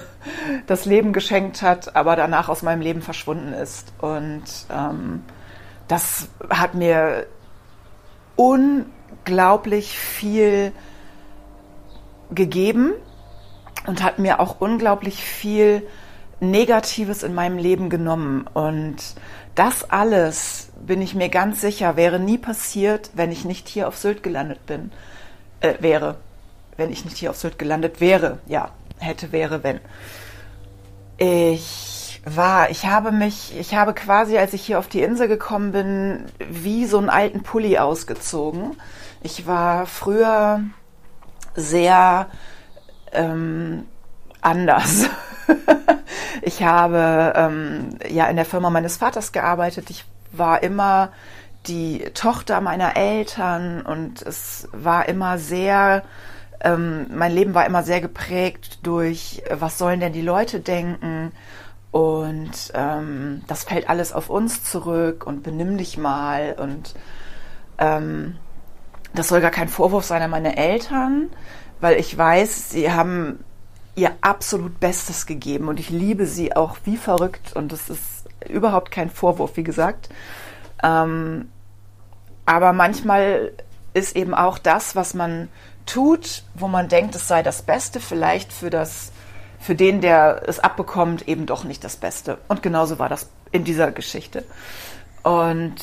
das 0.68 0.86
Leben 0.86 1.14
geschenkt 1.14 1.62
hat, 1.62 1.96
aber 1.96 2.16
danach 2.16 2.50
aus 2.50 2.62
meinem 2.62 2.82
Leben 2.82 3.02
verschwunden 3.02 3.54
ist. 3.54 3.94
Und 4.00 4.44
ähm, 4.72 5.24
das 5.88 6.30
hat 6.50 6.76
mir 6.76 7.26
unglaublich 8.36 9.98
viel 9.98 10.72
gegeben 12.32 12.94
und 13.86 14.02
hat 14.02 14.20
mir 14.20 14.40
auch 14.40 14.60
unglaublich 14.60 15.24
viel 15.24 15.88
Negatives 16.40 17.24
in 17.24 17.34
meinem 17.34 17.58
Leben 17.58 17.90
genommen. 17.90 18.48
Und 18.54 18.98
das 19.56 19.90
alles, 19.90 20.72
bin 20.86 21.02
ich 21.02 21.16
mir 21.16 21.30
ganz 21.30 21.62
sicher, 21.62 21.96
wäre 21.96 22.20
nie 22.20 22.38
passiert, 22.38 23.12
wenn 23.14 23.32
ich 23.32 23.46
nicht 23.46 23.68
hier 23.68 23.88
auf 23.88 23.98
Sylt 23.98 24.24
gelandet 24.24 24.66
bin, 24.66 24.92
äh, 25.62 25.76
wäre 25.80 26.18
wenn 26.84 26.92
ich 26.92 27.06
nicht 27.06 27.16
hier 27.16 27.30
auf 27.30 27.38
Sylt 27.38 27.58
gelandet 27.58 28.02
wäre. 28.02 28.40
Ja, 28.46 28.72
hätte, 29.00 29.32
wäre, 29.32 29.64
wenn. 29.64 29.80
Ich 31.18 32.22
war, 32.26 32.70
ich 32.70 32.86
habe 32.86 33.14
mich, 33.14 33.58
ich 33.58 33.74
habe 33.74 33.94
quasi, 33.94 34.38
als 34.38 34.54
ich 34.54 34.66
hier 34.66 34.80
auf 34.80 34.90
die 34.90 35.02
Insel 35.02 35.30
gekommen 35.30 35.72
bin, 35.72 36.26
wie 36.50 36.86
so 36.86 36.98
einen 36.98 37.10
alten 37.10 37.42
Pulli 37.42 37.78
ausgezogen. 37.78 38.76
Ich 39.22 39.48
war 39.48 39.86
früher 39.86 40.62
sehr 41.56 42.28
ähm, 43.14 43.86
anders. 44.42 45.06
ich 46.42 46.64
habe 46.64 47.32
ähm, 47.38 47.98
ja 48.10 48.28
in 48.28 48.36
der 48.36 48.46
Firma 48.46 48.70
meines 48.70 48.98
Vaters 48.98 49.32
gearbeitet. 49.32 49.90
Ich 49.90 50.04
war 50.34 50.64
immer 50.64 51.14
die 51.68 52.00
Tochter 52.14 52.60
meiner 52.60 52.98
Eltern 52.98 53.84
und 53.84 54.22
es 54.22 54.68
war 54.74 55.08
immer 55.08 55.38
sehr 55.38 56.04
ähm, 56.64 57.08
mein 57.14 57.34
Leben 57.34 57.54
war 57.54 57.66
immer 57.66 57.84
sehr 57.84 58.02
geprägt 58.02 58.80
durch, 58.84 59.44
äh, 59.46 59.58
was 59.60 59.78
sollen 59.78 60.00
denn 60.00 60.14
die 60.14 60.22
Leute 60.22 60.60
denken? 60.60 61.32
Und 61.92 62.72
ähm, 62.74 63.44
das 63.48 63.66
fällt 63.66 63.88
alles 63.90 64.14
auf 64.14 64.30
uns 64.30 64.64
zurück 64.64 65.28
und 65.28 65.44
benimm 65.44 65.78
dich 65.78 65.98
mal. 65.98 66.56
Und 66.58 66.96
ähm, 67.78 68.38
das 69.14 69.28
soll 69.28 69.42
gar 69.42 69.52
kein 69.52 69.68
Vorwurf 69.68 70.06
sein 70.06 70.22
an 70.22 70.32
meine 70.32 70.58
Eltern, 70.58 71.30
weil 71.82 72.00
ich 72.00 72.18
weiß, 72.18 72.72
sie 72.72 72.92
haben 72.92 73.44
ihr 73.96 74.12
absolut 74.22 74.80
Bestes 74.80 75.28
gegeben 75.28 75.68
und 75.68 75.80
ich 75.80 75.90
liebe 75.92 76.26
sie 76.26 76.56
auch 76.56 76.78
wie 76.84 76.98
verrückt 76.98 77.54
und 77.54 77.72
das 77.72 77.92
ist 77.92 78.26
überhaupt 78.50 78.90
kein 78.90 79.12
Vorwurf, 79.12 79.56
wie 79.56 79.64
gesagt. 79.64 80.10
Ähm, 80.82 81.50
aber 82.46 82.74
manchmal 82.74 83.52
ist 83.94 84.16
eben 84.16 84.34
auch 84.34 84.58
das, 84.58 84.96
was 84.96 85.14
man 85.14 85.50
tut, 85.86 86.44
wo 86.54 86.68
man 86.68 86.88
denkt, 86.88 87.16
es 87.16 87.28
sei 87.28 87.44
das 87.44 87.62
Beste, 87.62 88.00
vielleicht 88.00 88.54
für 88.54 88.70
das, 88.70 89.12
für 89.60 89.76
den, 89.76 90.02
der 90.02 90.44
es 90.48 90.60
abbekommt, 90.60 91.28
eben 91.28 91.46
doch 91.46 91.64
nicht 91.64 91.84
das 91.84 91.96
Beste. 91.96 92.38
Und 92.48 92.64
genauso 92.64 93.00
war 93.00 93.10
das 93.10 93.30
in 93.52 93.64
dieser 93.64 93.92
Geschichte. 93.92 94.44
Und 95.24 95.76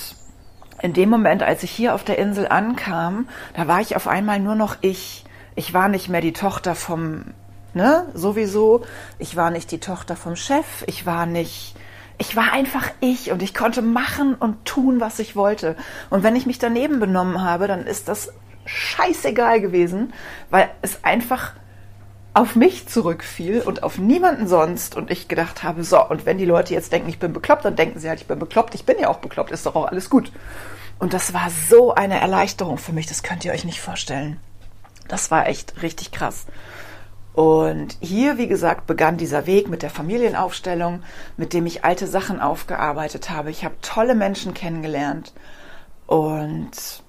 in 0.83 0.93
dem 0.93 1.11
Moment, 1.11 1.43
als 1.43 1.63
ich 1.63 1.71
hier 1.71 1.95
auf 1.95 2.05
der 2.05 2.19
Insel 2.19 2.49
ankam, 2.49 3.29
da 3.55 3.69
war 3.69 3.81
ich 3.81 3.97
auf 3.97 4.09
einmal 4.09 4.41
nur 4.41 4.55
noch 4.55 4.77
ich. 4.81 5.25
Ich 5.55 5.75
war 5.75 5.89
nicht 5.89 6.09
mehr 6.09 6.21
die 6.21 6.33
Tochter 6.33 6.75
vom, 6.75 7.25
ne, 7.75 8.07
sowieso. 8.15 8.83
Ich 9.19 9.37
war 9.37 9.51
nicht 9.51 9.71
die 9.71 9.81
Tochter 9.81 10.17
vom 10.17 10.37
Chef. 10.37 10.85
Ich 10.87 11.05
war 11.05 11.27
nicht, 11.27 11.75
ich 12.19 12.37
war 12.37 12.53
einfach 12.53 12.91
ich 13.01 13.31
und 13.31 13.43
ich 13.43 13.55
konnte 13.55 13.83
machen 13.83 14.35
und 14.35 14.65
tun, 14.65 15.01
was 15.01 15.19
ich 15.19 15.37
wollte. 15.37 15.77
Und 16.09 16.23
wenn 16.23 16.37
ich 16.37 16.47
mich 16.47 16.59
daneben 16.59 17.01
benommen 17.01 17.43
habe, 17.43 17.67
dann 17.67 17.87
ist 17.87 18.09
das 18.09 18.33
scheißegal 18.75 19.61
gewesen, 19.61 20.13
weil 20.51 20.71
es 20.83 21.05
einfach 21.05 21.55
auf 22.33 22.55
mich 22.55 22.89
zurückfiel 22.89 23.61
und 23.61 23.83
auf 23.83 23.99
niemanden 23.99 24.47
sonst 24.47 24.97
und 24.97 25.11
ich 25.11 25.27
gedacht 25.27 25.65
habe, 25.65 25.83
so, 25.83 26.07
und 26.07 26.27
wenn 26.27 26.39
die 26.39 26.45
Leute 26.45 26.75
jetzt 26.75 26.93
denken, 26.93 27.09
ich 27.09 27.19
bin 27.19 27.33
bekloppt, 27.33 27.65
dann 27.65 27.75
denken 27.75 27.99
sie 27.99 28.09
halt, 28.09 28.21
ich 28.21 28.29
bin 28.29 28.39
bekloppt, 28.39 28.75
ich 28.75 28.85
bin 28.85 28.99
ja 29.01 29.09
auch 29.09 29.19
bekloppt, 29.19 29.51
ist 29.51 29.67
doch 29.67 29.75
auch 29.75 29.87
alles 29.87 30.09
gut. 30.09 30.31
Und 31.01 31.13
das 31.13 31.35
war 31.35 31.51
so 31.51 31.93
eine 31.93 32.21
Erleichterung 32.21 32.79
für 32.79 32.93
mich, 32.93 33.07
das 33.07 33.23
könnt 33.23 33.45
ihr 33.45 33.53
euch 33.53 33.65
nicht 33.65 33.81
vorstellen. 33.81 34.39
Das 35.09 35.31
war 35.33 35.49
echt 35.49 35.83
richtig 35.83 36.13
krass. 36.13 36.47
Und 37.33 37.97
hier, 38.01 38.39
wie 38.39 38.49
gesagt, 38.49 38.87
begann 38.87 39.17
dieser 39.17 39.47
Weg 39.47 39.69
mit 39.69 39.83
der 39.83 39.91
Familienaufstellung, 39.91 41.03
mit 41.37 41.53
dem 41.53 41.67
ich 41.67 41.85
alte 41.85 42.07
Sachen 42.07 42.41
aufgearbeitet 42.41 43.31
habe. 43.31 43.51
Ich 43.51 43.65
habe 43.65 43.75
tolle 43.83 44.15
Menschen 44.15 44.55
kennengelernt 44.55 45.33
und 46.07 47.03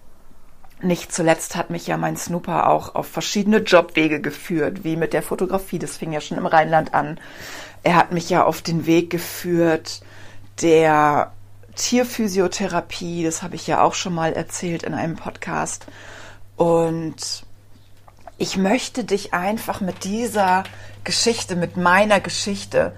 nicht 0.84 1.14
zuletzt 1.14 1.56
hat 1.56 1.70
mich 1.70 1.88
ja 1.88 1.98
mein 1.98 2.18
Snooper 2.18 2.70
auch 2.70 2.96
auf 2.96 3.08
verschiedene 3.08 3.58
Jobwege 3.58 4.22
geführt, 4.22 4.84
wie 4.84 4.96
mit 4.96 5.14
der 5.14 5.24
Fotografie. 5.24 5.80
Das 5.80 5.98
fing 5.98 6.12
ja 6.12 6.22
schon 6.22 6.38
im 6.38 6.46
Rheinland 6.46 6.94
an. 6.94 7.20
Er 7.84 7.96
hat 7.96 8.12
mich 8.12 8.30
ja 8.30 8.44
auf 8.44 8.62
den 8.62 8.86
Weg 8.86 9.10
geführt 9.10 10.02
der 10.62 11.32
Tierphysiotherapie. 11.76 13.24
Das 13.24 13.44
habe 13.44 13.56
ich 13.56 13.68
ja 13.68 13.82
auch 13.82 13.94
schon 13.94 14.14
mal 14.14 14.34
erzählt 14.34 14.84
in 14.84 14.94
einem 14.94 15.16
Podcast. 15.16 15.86
Und 16.58 17.44
ich 18.38 18.58
möchte 18.58 19.04
dich 19.04 19.34
einfach 19.34 19.82
mit 19.82 20.04
dieser 20.04 20.64
Geschichte, 21.04 21.56
mit 21.56 21.78
meiner 21.78 22.20
Geschichte 22.20 22.94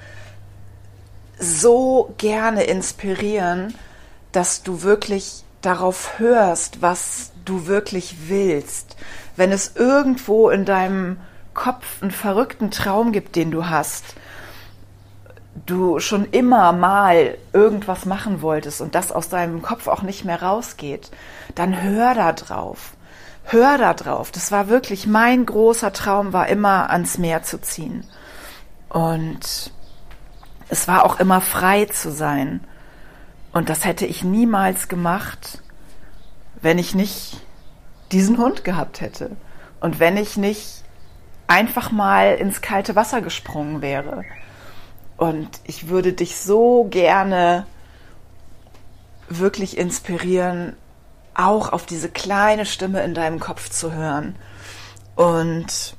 so 1.38 2.14
gerne 2.18 2.64
inspirieren, 2.64 3.76
dass 4.32 4.64
du 4.64 4.82
wirklich 4.82 5.44
darauf 5.66 6.20
hörst, 6.20 6.82
was 6.82 7.32
du 7.46 7.66
wirklich 7.68 8.30
willst, 8.30 8.96
wenn 9.36 9.52
es 9.52 9.76
irgendwo 9.76 10.50
in 10.50 10.66
deinem 10.66 11.18
Kopf 11.54 12.02
einen 12.02 12.12
verrückten 12.12 12.72
Traum 12.72 13.12
gibt, 13.12 13.36
den 13.36 13.52
du 13.52 13.68
hast, 13.68 14.16
du 15.66 16.00
schon 16.00 16.26
immer 16.32 16.74
mal 16.74 17.38
irgendwas 17.54 18.06
machen 18.06 18.42
wolltest 18.42 18.82
und 18.82 18.96
das 18.96 19.12
aus 19.12 19.30
deinem 19.30 19.62
Kopf 19.62 19.88
auch 19.88 20.02
nicht 20.02 20.26
mehr 20.26 20.42
rausgeht, 20.42 21.12
dann 21.56 21.82
hör 21.82 22.16
da 22.16 22.34
drauf. 22.34 22.94
Hör 23.46 23.78
da 23.78 23.94
drauf. 23.94 24.32
Das 24.32 24.52
war 24.52 24.70
wirklich 24.70 25.06
mein 25.06 25.46
großer 25.46 25.94
Traum, 25.94 26.34
war 26.34 26.48
immer 26.48 26.90
ans 26.90 27.18
Meer 27.18 27.44
zu 27.44 27.60
ziehen. 27.60 28.06
Und 28.90 29.72
es 30.70 30.88
war 30.88 31.06
auch 31.06 31.20
immer 31.20 31.42
frei 31.42 31.86
zu 31.86 32.12
sein. 32.12 32.62
Und 33.54 33.70
das 33.70 33.86
hätte 33.86 34.06
ich 34.06 34.24
niemals 34.24 34.90
gemacht, 34.90 35.62
wenn 36.62 36.78
ich 36.78 36.96
nicht 36.96 37.40
diesen 38.12 38.38
Hund 38.38 38.64
gehabt 38.64 39.00
hätte 39.00 39.32
und 39.80 40.00
wenn 40.00 40.18
ich 40.18 40.38
nicht 40.38 40.84
einfach 41.48 41.92
mal 41.92 42.36
ins 42.36 42.62
kalte 42.62 42.96
Wasser 42.96 43.22
gesprungen 43.22 43.82
wäre. 43.82 44.24
Und 45.18 45.50
ich 45.64 45.88
würde 45.88 46.14
dich 46.14 46.38
so 46.38 46.86
gerne 46.90 47.66
wirklich 49.30 49.78
inspirieren, 49.78 50.76
auch 51.36 51.72
auf 51.72 51.86
diese 51.86 52.10
kleine 52.10 52.66
Stimme 52.66 53.04
in 53.04 53.14
deinem 53.14 53.40
Kopf 53.40 53.70
zu 53.70 53.94
hören 53.94 54.36
Und 55.16 55.96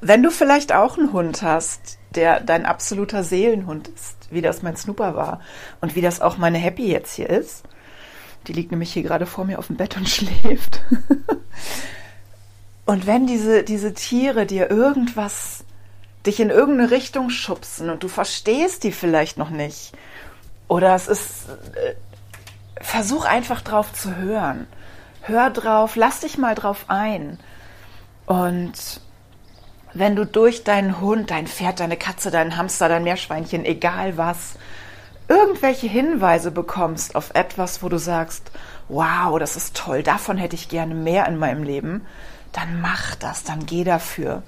wenn 0.00 0.22
du 0.22 0.30
vielleicht 0.30 0.72
auch 0.72 0.98
einen 0.98 1.12
Hund 1.12 1.42
hast, 1.42 1.98
der 2.14 2.40
dein 2.40 2.66
absoluter 2.66 3.22
Seelenhund 3.24 3.88
ist, 3.88 4.21
wie 4.32 4.42
das 4.42 4.62
mein 4.62 4.76
Snooper 4.76 5.14
war 5.14 5.40
und 5.80 5.94
wie 5.94 6.00
das 6.00 6.20
auch 6.20 6.38
meine 6.38 6.58
Happy 6.58 6.90
jetzt 6.90 7.14
hier 7.14 7.30
ist, 7.30 7.64
die 8.46 8.52
liegt 8.52 8.70
nämlich 8.70 8.92
hier 8.92 9.02
gerade 9.02 9.26
vor 9.26 9.44
mir 9.44 9.58
auf 9.58 9.68
dem 9.68 9.76
Bett 9.76 9.96
und 9.96 10.08
schläft. 10.08 10.80
und 12.86 13.06
wenn 13.06 13.26
diese, 13.26 13.62
diese 13.62 13.94
Tiere 13.94 14.46
dir 14.46 14.70
irgendwas, 14.70 15.64
dich 16.26 16.40
in 16.40 16.50
irgendeine 16.50 16.90
Richtung 16.90 17.30
schubsen 17.30 17.90
und 17.90 18.02
du 18.02 18.08
verstehst 18.08 18.84
die 18.84 18.92
vielleicht 18.92 19.38
noch 19.38 19.50
nicht, 19.50 19.92
oder 20.68 20.94
es 20.94 21.08
ist, 21.08 21.48
äh, 21.74 21.94
versuch 22.80 23.24
einfach 23.24 23.60
drauf 23.60 23.92
zu 23.92 24.16
hören. 24.16 24.66
Hör 25.20 25.50
drauf, 25.50 25.96
lass 25.96 26.20
dich 26.20 26.38
mal 26.38 26.54
drauf 26.54 26.86
ein. 26.88 27.38
Und 28.26 29.00
wenn 29.94 30.16
du 30.16 30.24
durch 30.24 30.64
deinen 30.64 31.00
Hund, 31.00 31.30
dein 31.30 31.46
Pferd, 31.46 31.80
deine 31.80 31.96
Katze, 31.96 32.30
deinen 32.30 32.56
Hamster, 32.56 32.88
dein 32.88 33.04
Meerschweinchen, 33.04 33.64
egal 33.64 34.16
was, 34.16 34.54
irgendwelche 35.28 35.86
Hinweise 35.86 36.50
bekommst 36.50 37.14
auf 37.14 37.30
etwas, 37.34 37.82
wo 37.82 37.88
du 37.88 37.98
sagst, 37.98 38.50
wow, 38.88 39.38
das 39.38 39.56
ist 39.56 39.76
toll, 39.76 40.02
davon 40.02 40.36
hätte 40.36 40.56
ich 40.56 40.68
gerne 40.68 40.94
mehr 40.94 41.26
in 41.26 41.38
meinem 41.38 41.62
Leben, 41.62 42.02
dann 42.52 42.80
mach 42.80 43.14
das, 43.14 43.44
dann 43.44 43.66
geh 43.66 43.84
dafür. 43.84 44.42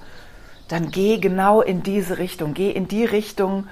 Dann 0.67 0.89
geh 0.89 1.17
genau 1.17 1.61
in 1.61 1.83
diese 1.83 2.17
Richtung, 2.17 2.53
geh 2.53 2.71
in 2.71 2.87
die 2.87 3.05
Richtung, 3.05 3.67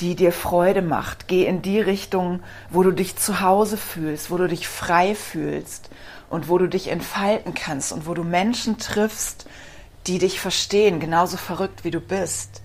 die 0.00 0.14
dir 0.14 0.32
Freude 0.32 0.82
macht. 0.82 1.28
Geh 1.28 1.44
in 1.44 1.62
die 1.62 1.80
Richtung, 1.80 2.40
wo 2.70 2.82
du 2.82 2.90
dich 2.90 3.16
zu 3.16 3.40
Hause 3.40 3.76
fühlst, 3.76 4.30
wo 4.30 4.36
du 4.38 4.48
dich 4.48 4.66
frei 4.66 5.14
fühlst 5.14 5.90
und 6.30 6.48
wo 6.48 6.58
du 6.58 6.68
dich 6.68 6.88
entfalten 6.88 7.54
kannst 7.54 7.92
und 7.92 8.06
wo 8.06 8.14
du 8.14 8.24
Menschen 8.24 8.78
triffst, 8.78 9.46
die 10.06 10.18
dich 10.18 10.40
verstehen, 10.40 11.00
genauso 11.00 11.36
verrückt 11.36 11.84
wie 11.84 11.90
du 11.90 12.00
bist. 12.00 12.62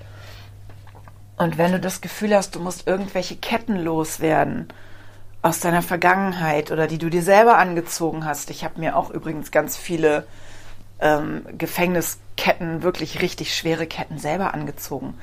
Und 1.38 1.58
wenn 1.58 1.72
du 1.72 1.80
das 1.80 2.02
Gefühl 2.02 2.34
hast, 2.36 2.56
du 2.56 2.60
musst 2.60 2.88
irgendwelche 2.88 3.36
Ketten 3.36 3.78
loswerden 3.78 4.70
aus 5.42 5.60
deiner 5.60 5.82
Vergangenheit 5.82 6.72
oder 6.72 6.88
die 6.88 6.98
du 6.98 7.10
dir 7.10 7.22
selber 7.22 7.58
angezogen 7.58 8.26
hast, 8.26 8.50
ich 8.50 8.64
habe 8.64 8.80
mir 8.80 8.96
auch 8.96 9.10
übrigens 9.10 9.52
ganz 9.52 9.78
viele 9.78 10.26
ähm, 11.02 11.46
Gefängnisketten, 11.58 12.84
wirklich 12.84 13.22
richtig 13.22 13.56
schwere 13.56 13.86
Ketten 13.86 14.18
selber 14.18 14.54
angezogen. 14.54 15.16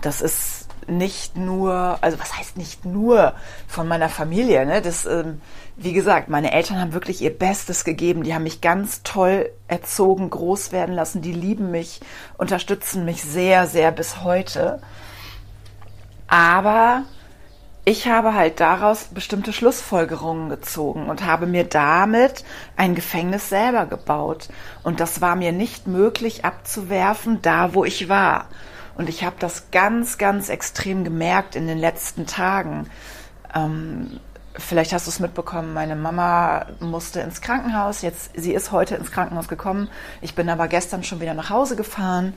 Das 0.00 0.22
ist 0.22 0.67
nicht 0.86 1.36
nur, 1.36 1.98
also 2.00 2.18
was 2.20 2.36
heißt 2.38 2.56
nicht 2.56 2.84
nur 2.84 3.34
von 3.66 3.88
meiner 3.88 4.08
Familie, 4.08 4.64
ne? 4.66 4.80
Das, 4.82 5.06
ähm, 5.06 5.40
wie 5.76 5.92
gesagt, 5.92 6.28
meine 6.28 6.52
Eltern 6.52 6.80
haben 6.80 6.92
wirklich 6.92 7.22
ihr 7.22 7.36
Bestes 7.36 7.84
gegeben. 7.84 8.22
Die 8.22 8.34
haben 8.34 8.42
mich 8.42 8.60
ganz 8.60 9.02
toll 9.02 9.50
erzogen, 9.68 10.30
groß 10.30 10.72
werden 10.72 10.94
lassen. 10.94 11.22
Die 11.22 11.32
lieben 11.32 11.70
mich, 11.70 12.00
unterstützen 12.36 13.04
mich 13.04 13.22
sehr, 13.22 13.66
sehr 13.66 13.92
bis 13.92 14.22
heute. 14.22 14.80
Aber 16.26 17.04
ich 17.84 18.06
habe 18.06 18.34
halt 18.34 18.60
daraus 18.60 19.04
bestimmte 19.04 19.54
Schlussfolgerungen 19.54 20.50
gezogen 20.50 21.08
und 21.08 21.24
habe 21.24 21.46
mir 21.46 21.64
damit 21.64 22.44
ein 22.76 22.94
Gefängnis 22.94 23.48
selber 23.48 23.86
gebaut. 23.86 24.48
Und 24.82 25.00
das 25.00 25.22
war 25.22 25.36
mir 25.36 25.52
nicht 25.52 25.86
möglich 25.86 26.44
abzuwerfen, 26.44 27.40
da 27.40 27.72
wo 27.72 27.86
ich 27.86 28.10
war. 28.10 28.48
Und 28.98 29.08
ich 29.08 29.24
habe 29.24 29.36
das 29.38 29.70
ganz, 29.70 30.18
ganz 30.18 30.48
extrem 30.48 31.04
gemerkt 31.04 31.54
in 31.54 31.68
den 31.68 31.78
letzten 31.78 32.26
Tagen. 32.26 32.90
Ähm, 33.54 34.18
vielleicht 34.54 34.92
hast 34.92 35.06
du 35.06 35.10
es 35.10 35.20
mitbekommen, 35.20 35.72
meine 35.72 35.94
Mama 35.94 36.66
musste 36.80 37.20
ins 37.20 37.40
Krankenhaus. 37.40 38.02
Jetzt, 38.02 38.32
sie 38.34 38.52
ist 38.52 38.72
heute 38.72 38.96
ins 38.96 39.12
Krankenhaus 39.12 39.46
gekommen. 39.46 39.88
Ich 40.20 40.34
bin 40.34 40.50
aber 40.50 40.66
gestern 40.66 41.04
schon 41.04 41.20
wieder 41.20 41.34
nach 41.34 41.48
Hause 41.48 41.76
gefahren. 41.76 42.34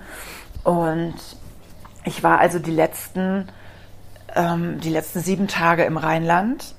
Und 0.64 1.16
ich 2.06 2.22
war 2.22 2.40
also 2.40 2.60
die 2.60 2.72
letzten, 2.72 3.50
ähm, 4.36 4.80
die 4.82 4.92
letzten 4.92 5.20
sieben 5.20 5.48
Tage 5.48 5.84
im 5.84 5.98
Rheinland. 5.98 6.76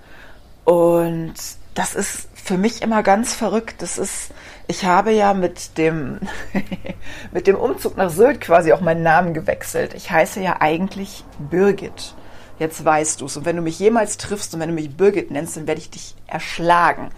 Und 0.64 1.35
das 1.74 1.94
ist 1.94 2.28
für 2.35 2.58
mich 2.58 2.82
immer 2.82 3.02
ganz 3.02 3.35
verrückt. 3.35 3.82
Das 3.82 3.98
ist, 3.98 4.30
ich 4.66 4.85
habe 4.85 5.12
ja 5.12 5.35
mit 5.35 5.78
dem, 5.78 6.20
mit 7.32 7.46
dem 7.46 7.56
Umzug 7.56 7.96
nach 7.96 8.11
Sylt 8.11 8.40
quasi 8.40 8.72
auch 8.72 8.80
meinen 8.80 9.02
Namen 9.02 9.35
gewechselt. 9.35 9.94
Ich 9.94 10.11
heiße 10.11 10.40
ja 10.40 10.56
eigentlich 10.61 11.24
Birgit. 11.38 12.14
Jetzt 12.58 12.85
weißt 12.85 13.20
du 13.20 13.26
es. 13.26 13.37
Und 13.37 13.44
wenn 13.44 13.56
du 13.56 13.62
mich 13.62 13.78
jemals 13.78 14.18
triffst 14.18 14.54
und 14.54 14.61
wenn 14.61 14.68
du 14.68 14.74
mich 14.74 14.96
Birgit 14.96 15.30
nennst, 15.30 15.56
dann 15.56 15.66
werde 15.66 15.80
ich 15.80 15.90
dich 15.90 16.14
erschlagen. 16.26 17.11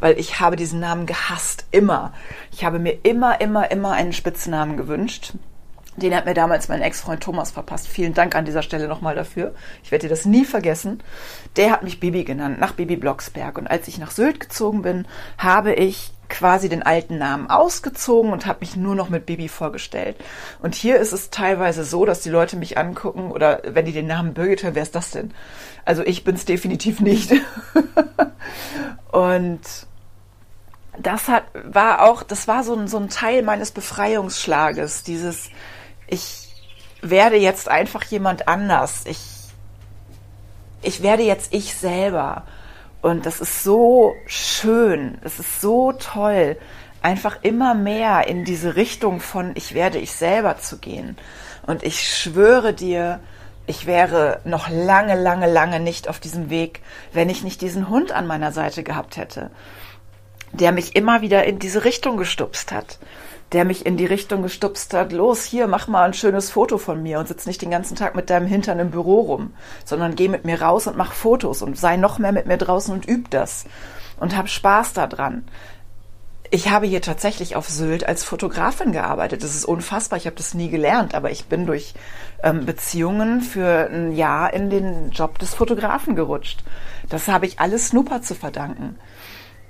Weil 0.00 0.18
ich 0.18 0.38
habe 0.38 0.56
diesen 0.56 0.80
Namen 0.80 1.06
gehasst. 1.06 1.64
Immer. 1.70 2.12
Ich 2.52 2.64
habe 2.64 2.78
mir 2.78 2.98
immer, 3.02 3.40
immer, 3.40 3.70
immer 3.70 3.92
einen 3.92 4.12
Spitznamen 4.12 4.76
gewünscht. 4.76 5.32
Den 5.96 6.14
hat 6.14 6.24
mir 6.24 6.34
damals 6.34 6.68
mein 6.68 6.80
Ex-Freund 6.80 7.22
Thomas 7.22 7.50
verpasst. 7.50 7.86
Vielen 7.86 8.14
Dank 8.14 8.34
an 8.34 8.46
dieser 8.46 8.62
Stelle 8.62 8.88
nochmal 8.88 9.14
dafür. 9.14 9.54
Ich 9.84 9.90
werde 9.90 10.06
dir 10.06 10.14
das 10.14 10.24
nie 10.24 10.46
vergessen. 10.46 11.02
Der 11.56 11.70
hat 11.70 11.82
mich 11.82 12.00
Bibi 12.00 12.24
genannt, 12.24 12.58
nach 12.58 12.72
Bibi 12.72 12.96
Blocksberg. 12.96 13.58
Und 13.58 13.66
als 13.70 13.88
ich 13.88 13.98
nach 13.98 14.10
Sylt 14.10 14.40
gezogen 14.40 14.80
bin, 14.80 15.06
habe 15.36 15.74
ich 15.74 16.12
quasi 16.30 16.70
den 16.70 16.82
alten 16.82 17.18
Namen 17.18 17.50
ausgezogen 17.50 18.32
und 18.32 18.46
habe 18.46 18.60
mich 18.60 18.74
nur 18.74 18.94
noch 18.94 19.10
mit 19.10 19.26
Bibi 19.26 19.48
vorgestellt. 19.48 20.16
Und 20.62 20.74
hier 20.74 20.96
ist 20.96 21.12
es 21.12 21.28
teilweise 21.28 21.84
so, 21.84 22.06
dass 22.06 22.20
die 22.20 22.30
Leute 22.30 22.56
mich 22.56 22.78
angucken 22.78 23.30
oder 23.30 23.60
wenn 23.66 23.84
die 23.84 23.92
den 23.92 24.06
Namen 24.06 24.32
Birgit 24.32 24.62
hören, 24.62 24.74
wer 24.74 24.82
ist 24.82 24.94
das 24.94 25.10
denn? 25.10 25.34
Also 25.84 26.02
ich 26.02 26.24
bin 26.24 26.34
es 26.34 26.46
definitiv 26.46 27.00
nicht. 27.00 27.34
und 29.12 29.60
das 30.98 31.28
hat, 31.28 31.44
war 31.52 32.02
auch, 32.02 32.22
das 32.22 32.48
war 32.48 32.64
so 32.64 32.74
ein, 32.74 32.88
so 32.88 32.96
ein 32.96 33.10
Teil 33.10 33.42
meines 33.42 33.70
Befreiungsschlages, 33.70 35.02
dieses, 35.02 35.50
ich 36.12 36.48
werde 37.00 37.36
jetzt 37.36 37.68
einfach 37.68 38.04
jemand 38.04 38.46
anders. 38.46 39.02
Ich, 39.06 39.18
ich 40.82 41.02
werde 41.02 41.22
jetzt 41.22 41.52
ich 41.54 41.74
selber. 41.74 42.44
Und 43.00 43.26
das 43.26 43.40
ist 43.40 43.64
so 43.64 44.14
schön, 44.26 45.18
es 45.24 45.40
ist 45.40 45.60
so 45.60 45.92
toll, 45.92 46.56
einfach 47.00 47.38
immer 47.42 47.74
mehr 47.74 48.28
in 48.28 48.44
diese 48.44 48.76
Richtung 48.76 49.20
von 49.20 49.52
ich 49.56 49.74
werde 49.74 49.98
ich 49.98 50.12
selber 50.12 50.58
zu 50.58 50.78
gehen. 50.78 51.16
Und 51.66 51.82
ich 51.82 52.08
schwöre 52.08 52.74
dir, 52.74 53.18
ich 53.66 53.86
wäre 53.86 54.40
noch 54.44 54.68
lange, 54.68 55.20
lange, 55.20 55.50
lange 55.50 55.80
nicht 55.80 56.08
auf 56.08 56.20
diesem 56.20 56.50
Weg, 56.50 56.82
wenn 57.12 57.30
ich 57.30 57.42
nicht 57.42 57.60
diesen 57.60 57.88
Hund 57.88 58.12
an 58.12 58.26
meiner 58.26 58.52
Seite 58.52 58.82
gehabt 58.82 59.16
hätte, 59.16 59.50
der 60.52 60.72
mich 60.72 60.96
immer 60.96 61.22
wieder 61.22 61.44
in 61.44 61.58
diese 61.58 61.84
Richtung 61.84 62.16
gestupst 62.16 62.72
hat 62.72 62.98
der 63.52 63.64
mich 63.66 63.84
in 63.84 63.96
die 63.96 64.06
Richtung 64.06 64.42
gestupst 64.42 64.94
hat, 64.94 65.12
los, 65.12 65.44
hier, 65.44 65.66
mach 65.66 65.86
mal 65.86 66.04
ein 66.04 66.14
schönes 66.14 66.50
Foto 66.50 66.78
von 66.78 67.02
mir 67.02 67.18
und 67.18 67.28
sitz 67.28 67.46
nicht 67.46 67.60
den 67.60 67.70
ganzen 67.70 67.96
Tag 67.96 68.14
mit 68.14 68.30
deinem 68.30 68.46
Hintern 68.46 68.78
im 68.78 68.90
Büro 68.90 69.20
rum, 69.20 69.52
sondern 69.84 70.16
geh 70.16 70.28
mit 70.28 70.44
mir 70.44 70.62
raus 70.62 70.86
und 70.86 70.96
mach 70.96 71.12
Fotos 71.12 71.62
und 71.62 71.78
sei 71.78 71.96
noch 71.96 72.18
mehr 72.18 72.32
mit 72.32 72.46
mir 72.46 72.56
draußen 72.56 72.94
und 72.94 73.06
üb 73.06 73.30
das 73.30 73.66
und 74.18 74.36
hab 74.36 74.48
Spaß 74.48 74.94
daran. 74.94 75.44
Ich 76.50 76.70
habe 76.70 76.86
hier 76.86 77.00
tatsächlich 77.00 77.56
auf 77.56 77.68
Sylt 77.68 78.06
als 78.06 78.24
Fotografin 78.24 78.92
gearbeitet. 78.92 79.42
Das 79.42 79.54
ist 79.54 79.64
unfassbar. 79.64 80.18
Ich 80.18 80.26
habe 80.26 80.36
das 80.36 80.52
nie 80.52 80.68
gelernt, 80.68 81.14
aber 81.14 81.30
ich 81.30 81.46
bin 81.46 81.64
durch 81.64 81.94
ähm, 82.42 82.66
Beziehungen 82.66 83.40
für 83.40 83.88
ein 83.90 84.12
Jahr 84.12 84.52
in 84.52 84.68
den 84.68 85.10
Job 85.12 85.38
des 85.38 85.54
Fotografen 85.54 86.14
gerutscht. 86.14 86.62
Das 87.08 87.28
habe 87.28 87.46
ich 87.46 87.58
alles 87.58 87.88
Snooper 87.88 88.20
zu 88.20 88.34
verdanken. 88.34 88.98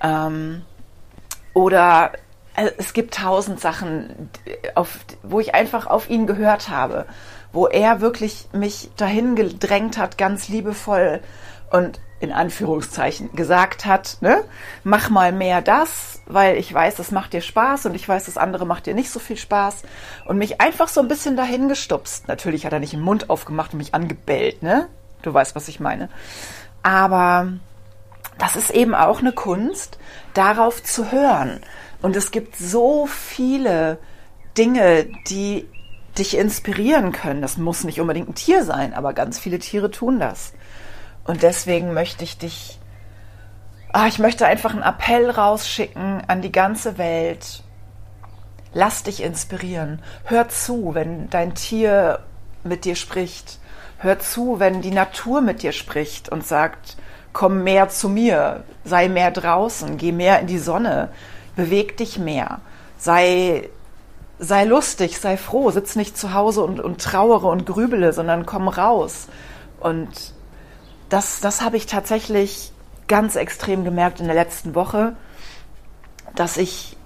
Ähm, 0.03 0.63
oder 1.55 2.13
also 2.55 2.73
es 2.77 2.93
gibt 2.93 3.15
tausend 3.15 3.61
Sachen, 3.61 4.31
auf, 4.75 4.99
wo 5.23 5.41
ich 5.41 5.55
einfach 5.55 5.87
auf 5.87 6.11
ihn 6.11 6.27
gehört 6.27 6.69
habe, 6.69 7.07
wo 7.53 7.67
er 7.67 8.01
wirklich 8.01 8.49
mich 8.53 8.91
dahin 8.97 9.37
gedrängt 9.37 9.97
hat, 9.99 10.19
ganz 10.19 10.49
liebevoll 10.49 11.21
und 11.71 12.01
in 12.21 12.31
Anführungszeichen 12.31 13.33
gesagt 13.33 13.85
hat, 13.85 14.19
ne, 14.21 14.45
mach 14.85 15.11
mal 15.11 15.33
mehr 15.33 15.61
das, 15.61 16.21
weil 16.27 16.57
ich 16.57 16.73
weiß, 16.73 16.95
das 16.95 17.11
macht 17.11 17.33
dir 17.33 17.41
Spaß 17.41 17.87
und 17.87 17.95
ich 17.95 18.09
weiß, 18.09 18.27
das 18.27 18.39
andere 18.39 18.65
macht 18.65 18.87
dir 18.87 18.95
nicht 18.95 19.11
so 19.11 19.19
viel 19.19 19.37
Spaß 19.37 19.83
und 20.27 20.39
mich 20.39 20.61
einfach 20.61 20.89
so 20.89 21.01
ein 21.01 21.09
bisschen 21.09 21.37
dahin 21.37 21.69
gestupst. 21.69 22.29
Natürlich 22.29 22.65
hat 22.65 22.73
er 22.73 22.79
nicht 22.79 22.93
den 22.93 23.01
Mund 23.01 23.29
aufgemacht 23.29 23.73
und 23.73 23.79
mich 23.79 23.95
angebellt, 23.95 24.63
ne? 24.63 24.87
Du 25.23 25.35
weißt, 25.35 25.57
was 25.57 25.69
ich 25.69 25.81
meine. 25.81 26.09
Aber 26.85 27.49
das 28.39 28.57
ist 28.57 28.71
eben 28.71 28.95
auch 28.95 29.21
eine 29.21 29.33
Kunst, 29.33 29.99
darauf 30.35 30.83
zu 30.83 31.13
hören 31.13 31.61
und 32.03 32.17
es 32.17 32.33
gibt 32.33 32.57
so 32.57 33.07
viele 33.07 33.99
Dinge, 34.59 35.09
die 35.29 35.69
dich 36.19 36.37
inspirieren 36.37 37.13
können. 37.13 37.41
Das 37.41 37.57
muss 37.57 37.85
nicht 37.85 38.01
unbedingt 38.01 38.29
ein 38.29 38.35
Tier 38.35 38.65
sein, 38.65 38.93
aber 38.93 39.15
ganz 39.15 39.39
viele 39.39 39.59
Tiere 39.59 39.91
tun 39.91 40.19
das. 40.19 40.53
Und 41.25 41.43
deswegen 41.43 41.95
möchte 41.95 42.25
ich 42.25 42.37
dich, 42.37 42.79
ah, 43.93 44.09
ich 44.09 44.19
möchte 44.19 44.47
einfach 44.47 44.73
einen 44.73 44.83
Appell 44.83 45.31
rausschicken 45.31 46.23
an 46.27 46.43
die 46.43 46.53
ganze 46.53 46.99
Welt. 46.99 47.63
Lass 48.75 49.05
dich 49.05 49.23
inspirieren. 49.23 50.03
Hör 50.25 50.49
zu, 50.49 50.95
wenn 50.95 51.31
dein 51.31 51.55
Tier 51.55 52.21
mit 52.65 52.85
dir 52.85 52.97
spricht. 52.97 53.59
Hör 53.99 54.19
zu, 54.19 54.59
wenn 54.59 54.83
die 54.83 54.91
Natur 54.91 55.41
mit 55.41 55.63
dir 55.63 55.73
spricht 55.73 56.29
und 56.29 56.45
sagt, 56.47 56.97
komm 57.33 57.65
mehr 57.65 57.89
zu 57.89 58.09
mir, 58.09 58.65
sei 58.85 59.09
mehr 59.09 59.31
draußen, 59.31 59.97
geh 59.97 60.13
mehr 60.13 60.41
in 60.41 60.47
die 60.47 60.59
Sonne, 60.59 61.09
beweg 61.57 61.97
dich 61.97 62.19
mehr, 62.19 62.61
sei, 62.99 63.69
sei 64.39 64.65
lustig, 64.65 65.19
sei 65.19 65.37
froh, 65.37 65.71
sitz 65.71 65.97
nicht 65.97 66.17
zu 66.17 66.35
Hause 66.35 66.63
und, 66.63 66.81
und 66.81 67.01
trauere 67.01 67.47
und 67.47 67.67
grübele, 67.67 68.13
sondern 68.13 68.47
komm 68.47 68.69
raus. 68.69 69.29
Und 69.81 70.09
das, 71.09 71.41
das 71.41 71.63
habe 71.63 71.77
ich 71.77 71.87
tatsächlich 71.87 72.73
ganz 73.09 73.37
extrem 73.37 73.85
gemerkt 73.85 74.21
in 74.21 74.27
der 74.27 74.35
letzten 74.35 74.75
Woche, 74.75 75.15
dass 76.35 76.57
ich 76.57 76.97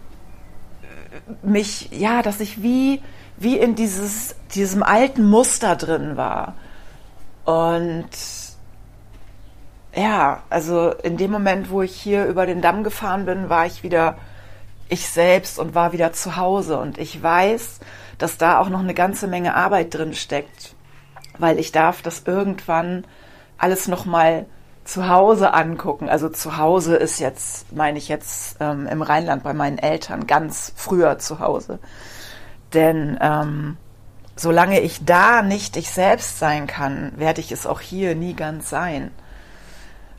mich, 1.43 1.91
ja, 1.91 2.23
dass 2.23 2.41
ich 2.41 2.62
wie, 2.62 3.03
wie 3.37 3.59
in 3.59 3.75
dieses, 3.75 4.37
diesem 4.55 4.83
alten 4.83 5.29
Muster 5.29 5.77
drin 5.77 6.17
war. 6.17 6.55
Und 7.45 8.09
ja, 9.96 10.42
also 10.50 10.90
in 10.90 11.16
dem 11.16 11.30
Moment, 11.30 11.70
wo 11.70 11.82
ich 11.82 11.94
hier 11.94 12.26
über 12.26 12.46
den 12.46 12.61
Damm 12.61 12.85
gefahren 12.85 13.24
bin, 13.24 13.48
war 13.48 13.66
ich 13.66 13.82
wieder 13.82 14.16
ich 14.88 15.09
selbst 15.09 15.59
und 15.59 15.74
war 15.74 15.92
wieder 15.92 16.12
zu 16.12 16.37
Hause. 16.37 16.78
Und 16.78 16.98
ich 16.98 17.20
weiß, 17.22 17.80
dass 18.18 18.38
da 18.38 18.59
auch 18.61 18.68
noch 18.68 18.80
eine 18.80 18.94
ganze 18.94 19.26
Menge 19.26 19.54
Arbeit 19.54 19.94
drin 19.94 20.14
steckt, 20.14 20.74
weil 21.38 21.59
ich 21.59 21.72
darf 21.72 22.02
das 22.02 22.22
irgendwann 22.24 23.04
alles 23.59 23.88
nochmal 23.88 24.46
zu 24.85 25.09
Hause 25.09 25.52
angucken. 25.54 26.09
Also 26.09 26.28
zu 26.28 26.59
Hause 26.59 26.96
ist 26.96 27.18
jetzt, 27.18 27.72
meine 27.72 27.98
ich 27.98 28.09
jetzt 28.09 28.59
ähm, 28.61 28.87
im 28.87 29.02
Rheinland 29.02 29.42
bei 29.42 29.54
meinen 29.54 29.78
Eltern, 29.78 30.26
ganz 30.26 30.72
früher 30.76 31.18
zu 31.18 31.40
Hause. 31.40 31.78
Denn 32.72 33.18
ähm, 33.20 33.76
solange 34.37 34.80
ich 34.80 35.04
da 35.04 35.42
nicht 35.42 35.76
ich 35.76 35.90
selbst 35.90 36.38
sein 36.38 36.66
kann, 36.66 37.12
werde 37.16 37.40
ich 37.40 37.50
es 37.50 37.66
auch 37.66 37.80
hier 37.80 38.14
nie 38.14 38.35
ganz 38.35 38.70
sein. 38.70 39.11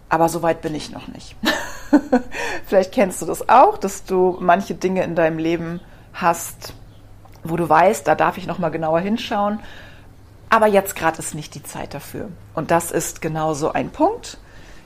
Aber 0.10 0.30
so 0.30 0.42
weit 0.42 0.62
bin 0.62 0.74
ich 0.74 0.92
noch 0.92 1.08
nicht. 1.08 1.36
Vielleicht 2.66 2.94
kennst 2.94 3.22
du 3.22 3.26
das 3.26 3.50
auch, 3.50 3.78
dass 3.78 4.06
du 4.06 4.38
manche 4.40 4.76
Dinge 4.76 5.04
in 5.04 5.16
deinem 5.16 5.38
Leben 5.38 5.82
hast, 6.14 6.74
wo 7.44 7.56
du 7.56 7.68
weißt, 7.68 8.08
da 8.08 8.16
darf 8.16 8.38
ich 8.38 8.48
noch 8.48 8.60
mal 8.60 8.70
genauer 8.70 9.00
hinschauen. 9.00 9.60
Aber 10.50 10.68
jetzt 10.68 10.96
gerade 10.96 11.20
ist 11.20 11.36
nicht 11.36 11.56
die 11.56 11.64
Zeit 11.64 11.94
dafür. 11.94 12.30
Und 12.54 12.72
das 12.72 12.92
ist 12.92 13.22
genau 13.22 13.54
so 13.54 13.74
ein 13.74 13.90
Punkt. 13.90 14.38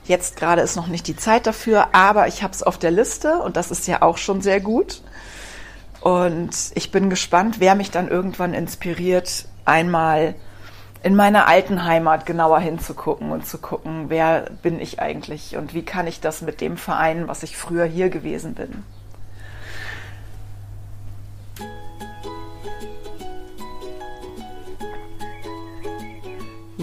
Jetzt 0.04 0.36
gerade 0.36 0.62
ist 0.62 0.74
noch 0.74 0.88
nicht 0.88 1.06
die 1.06 1.16
Zeit 1.16 1.46
dafür, 1.46 1.94
aber 1.94 2.26
ich 2.26 2.42
habe 2.42 2.52
es 2.52 2.64
auf 2.64 2.78
der 2.78 2.90
Liste 2.90 3.38
und 3.38 3.56
das 3.56 3.70
ist 3.70 3.86
ja 3.86 4.02
auch 4.02 4.18
schon 4.18 4.40
sehr 4.40 4.60
gut. 4.60 5.02
Und 6.00 6.50
ich 6.74 6.90
bin 6.90 7.08
gespannt, 7.08 7.60
wer 7.60 7.76
mich 7.76 7.92
dann 7.92 8.08
irgendwann 8.08 8.54
inspiriert, 8.54 9.46
einmal 9.64 10.34
in 11.02 11.16
meiner 11.16 11.48
alten 11.48 11.84
Heimat 11.84 12.26
genauer 12.26 12.60
hinzugucken 12.60 13.32
und 13.32 13.46
zu 13.46 13.58
gucken, 13.58 14.04
wer 14.08 14.50
bin 14.62 14.80
ich 14.80 15.00
eigentlich 15.00 15.56
und 15.56 15.74
wie 15.74 15.84
kann 15.84 16.06
ich 16.06 16.20
das 16.20 16.42
mit 16.42 16.60
dem 16.60 16.76
vereinen, 16.76 17.28
was 17.28 17.42
ich 17.42 17.56
früher 17.56 17.84
hier 17.84 18.08
gewesen 18.08 18.54
bin. 18.54 18.84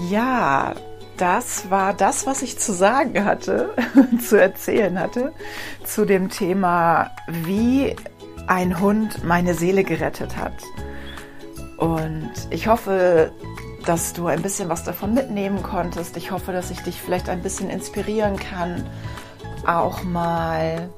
Ja, 0.09 0.73
das 1.17 1.69
war 1.69 1.93
das, 1.93 2.25
was 2.25 2.41
ich 2.41 2.57
zu 2.59 2.73
sagen 2.73 3.23
hatte, 3.23 3.73
zu 4.21 4.41
erzählen 4.41 4.99
hatte, 4.99 5.33
zu 5.83 6.05
dem 6.05 6.29
Thema, 6.29 7.11
wie 7.27 7.95
ein 8.47 8.79
Hund 8.79 9.23
meine 9.23 9.53
Seele 9.53 9.83
gerettet 9.83 10.35
hat. 10.37 10.53
Und 11.77 12.31
ich 12.49 12.67
hoffe, 12.67 13.31
dass 13.85 14.13
du 14.13 14.27
ein 14.27 14.41
bisschen 14.41 14.69
was 14.69 14.83
davon 14.83 15.13
mitnehmen 15.13 15.63
konntest. 15.63 16.17
Ich 16.17 16.31
hoffe, 16.31 16.51
dass 16.51 16.71
ich 16.71 16.81
dich 16.81 17.01
vielleicht 17.01 17.29
ein 17.29 17.41
bisschen 17.41 17.69
inspirieren 17.69 18.37
kann, 18.37 18.85
auch 19.65 20.03
mal 20.03 20.89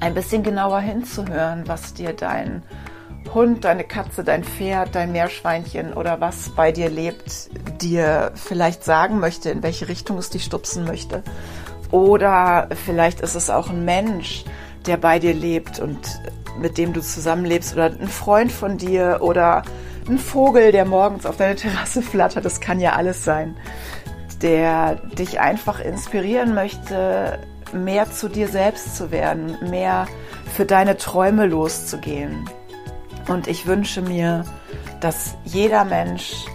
ein 0.00 0.14
bisschen 0.14 0.42
genauer 0.42 0.80
hinzuhören, 0.80 1.66
was 1.66 1.94
dir 1.94 2.12
dein 2.12 2.62
Hund, 3.34 3.64
deine 3.64 3.84
Katze, 3.84 4.24
dein 4.24 4.44
Pferd, 4.44 4.94
dein 4.94 5.12
Meerschweinchen 5.12 5.92
oder 5.92 6.20
was 6.20 6.50
bei 6.50 6.72
dir 6.72 6.88
lebt, 6.88 7.50
dir 7.80 8.32
vielleicht 8.34 8.84
sagen 8.84 9.18
möchte, 9.18 9.50
in 9.50 9.62
welche 9.62 9.88
Richtung 9.88 10.18
es 10.18 10.30
dich 10.30 10.44
stupsen 10.44 10.84
möchte. 10.84 11.22
Oder 11.90 12.68
vielleicht 12.86 13.20
ist 13.20 13.34
es 13.34 13.50
auch 13.50 13.70
ein 13.70 13.84
Mensch, 13.84 14.44
der 14.86 14.96
bei 14.96 15.18
dir 15.18 15.34
lebt 15.34 15.78
und 15.78 15.98
mit 16.58 16.78
dem 16.78 16.92
du 16.92 17.00
zusammenlebst 17.00 17.74
oder 17.74 17.86
ein 17.86 18.08
Freund 18.08 18.50
von 18.50 18.78
dir 18.78 19.18
oder 19.20 19.62
ein 20.08 20.18
Vogel, 20.18 20.72
der 20.72 20.84
morgens 20.84 21.26
auf 21.26 21.36
deine 21.36 21.56
Terrasse 21.56 22.02
flattert, 22.02 22.44
das 22.44 22.60
kann 22.60 22.80
ja 22.80 22.92
alles 22.92 23.24
sein, 23.24 23.56
der 24.42 24.96
dich 24.96 25.40
einfach 25.40 25.80
inspirieren 25.80 26.54
möchte, 26.54 27.38
mehr 27.72 28.10
zu 28.10 28.28
dir 28.28 28.48
selbst 28.48 28.96
zu 28.96 29.10
werden, 29.10 29.56
mehr 29.70 30.06
für 30.54 30.64
deine 30.64 30.96
Träume 30.96 31.46
loszugehen. 31.46 32.48
Und 33.28 33.46
ich 33.46 33.66
wünsche 33.66 34.00
mir, 34.00 34.44
dass 35.00 35.36
jeder 35.44 35.84
Mensch 35.84 36.46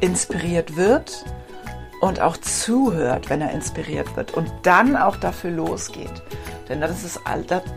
inspiriert 0.00 0.76
wird 0.76 1.24
und 2.00 2.20
auch 2.20 2.36
zuhört, 2.36 3.28
wenn 3.28 3.40
er 3.40 3.52
inspiriert 3.52 4.16
wird 4.16 4.34
und 4.34 4.50
dann 4.62 4.96
auch 4.96 5.16
dafür 5.16 5.50
losgeht. 5.50 6.22
Denn 6.68 6.80
das 6.80 7.04
ist, 7.04 7.20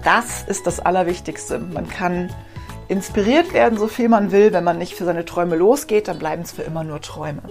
das 0.03 0.43
ist 0.43 0.67
das 0.67 0.79
Allerwichtigste. 0.79 1.59
Man 1.59 1.87
kann 1.87 2.29
inspiriert 2.91 3.53
werden, 3.53 3.79
so 3.79 3.87
viel 3.87 4.09
man 4.09 4.33
will. 4.33 4.51
Wenn 4.51 4.65
man 4.65 4.77
nicht 4.77 4.95
für 4.95 5.05
seine 5.05 5.23
Träume 5.23 5.55
losgeht, 5.55 6.09
dann 6.09 6.19
bleiben 6.19 6.41
es 6.41 6.51
für 6.51 6.63
immer 6.63 6.83
nur 6.83 6.99
Träume. 6.99 7.41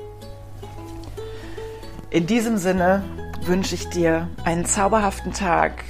In 2.10 2.26
diesem 2.26 2.58
Sinne 2.58 3.02
wünsche 3.46 3.74
ich 3.74 3.88
dir 3.88 4.28
einen 4.44 4.66
zauberhaften 4.66 5.32
Tag. 5.32 5.84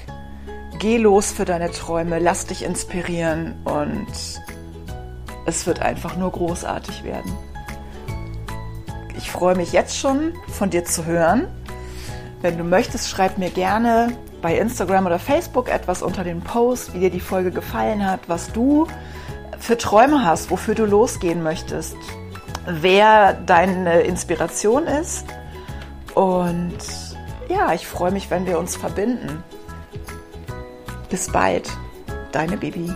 Geh 0.78 0.98
los 0.98 1.32
für 1.32 1.44
deine 1.44 1.72
Träume, 1.72 2.20
lass 2.20 2.46
dich 2.46 2.62
inspirieren 2.62 3.56
und 3.64 4.06
es 5.46 5.66
wird 5.66 5.82
einfach 5.82 6.16
nur 6.16 6.30
großartig 6.30 7.02
werden. 7.02 7.32
Ich 9.16 9.32
freue 9.32 9.56
mich 9.56 9.72
jetzt 9.72 9.98
schon 9.98 10.32
von 10.46 10.70
dir 10.70 10.84
zu 10.84 11.06
hören. 11.06 11.48
Wenn 12.40 12.56
du 12.56 12.62
möchtest, 12.62 13.10
schreib 13.10 13.36
mir 13.36 13.50
gerne 13.50 14.12
bei 14.42 14.56
Instagram 14.56 15.06
oder 15.06 15.18
Facebook 15.18 15.68
etwas 15.68 16.02
unter 16.02 16.22
den 16.22 16.40
Post, 16.40 16.94
wie 16.94 17.00
dir 17.00 17.10
die 17.10 17.20
Folge 17.20 17.50
gefallen 17.50 18.08
hat, 18.08 18.20
was 18.28 18.52
du 18.52 18.86
für 19.60 19.76
Träume 19.76 20.24
hast, 20.24 20.50
wofür 20.50 20.74
du 20.74 20.84
losgehen 20.84 21.42
möchtest, 21.42 21.96
wer 22.66 23.34
deine 23.34 24.00
Inspiration 24.00 24.86
ist. 24.86 25.26
Und 26.14 26.78
ja, 27.48 27.72
ich 27.72 27.86
freue 27.86 28.10
mich, 28.10 28.30
wenn 28.30 28.46
wir 28.46 28.58
uns 28.58 28.76
verbinden. 28.76 29.42
Bis 31.08 31.30
bald, 31.30 31.70
deine 32.32 32.56
Baby. 32.56 32.92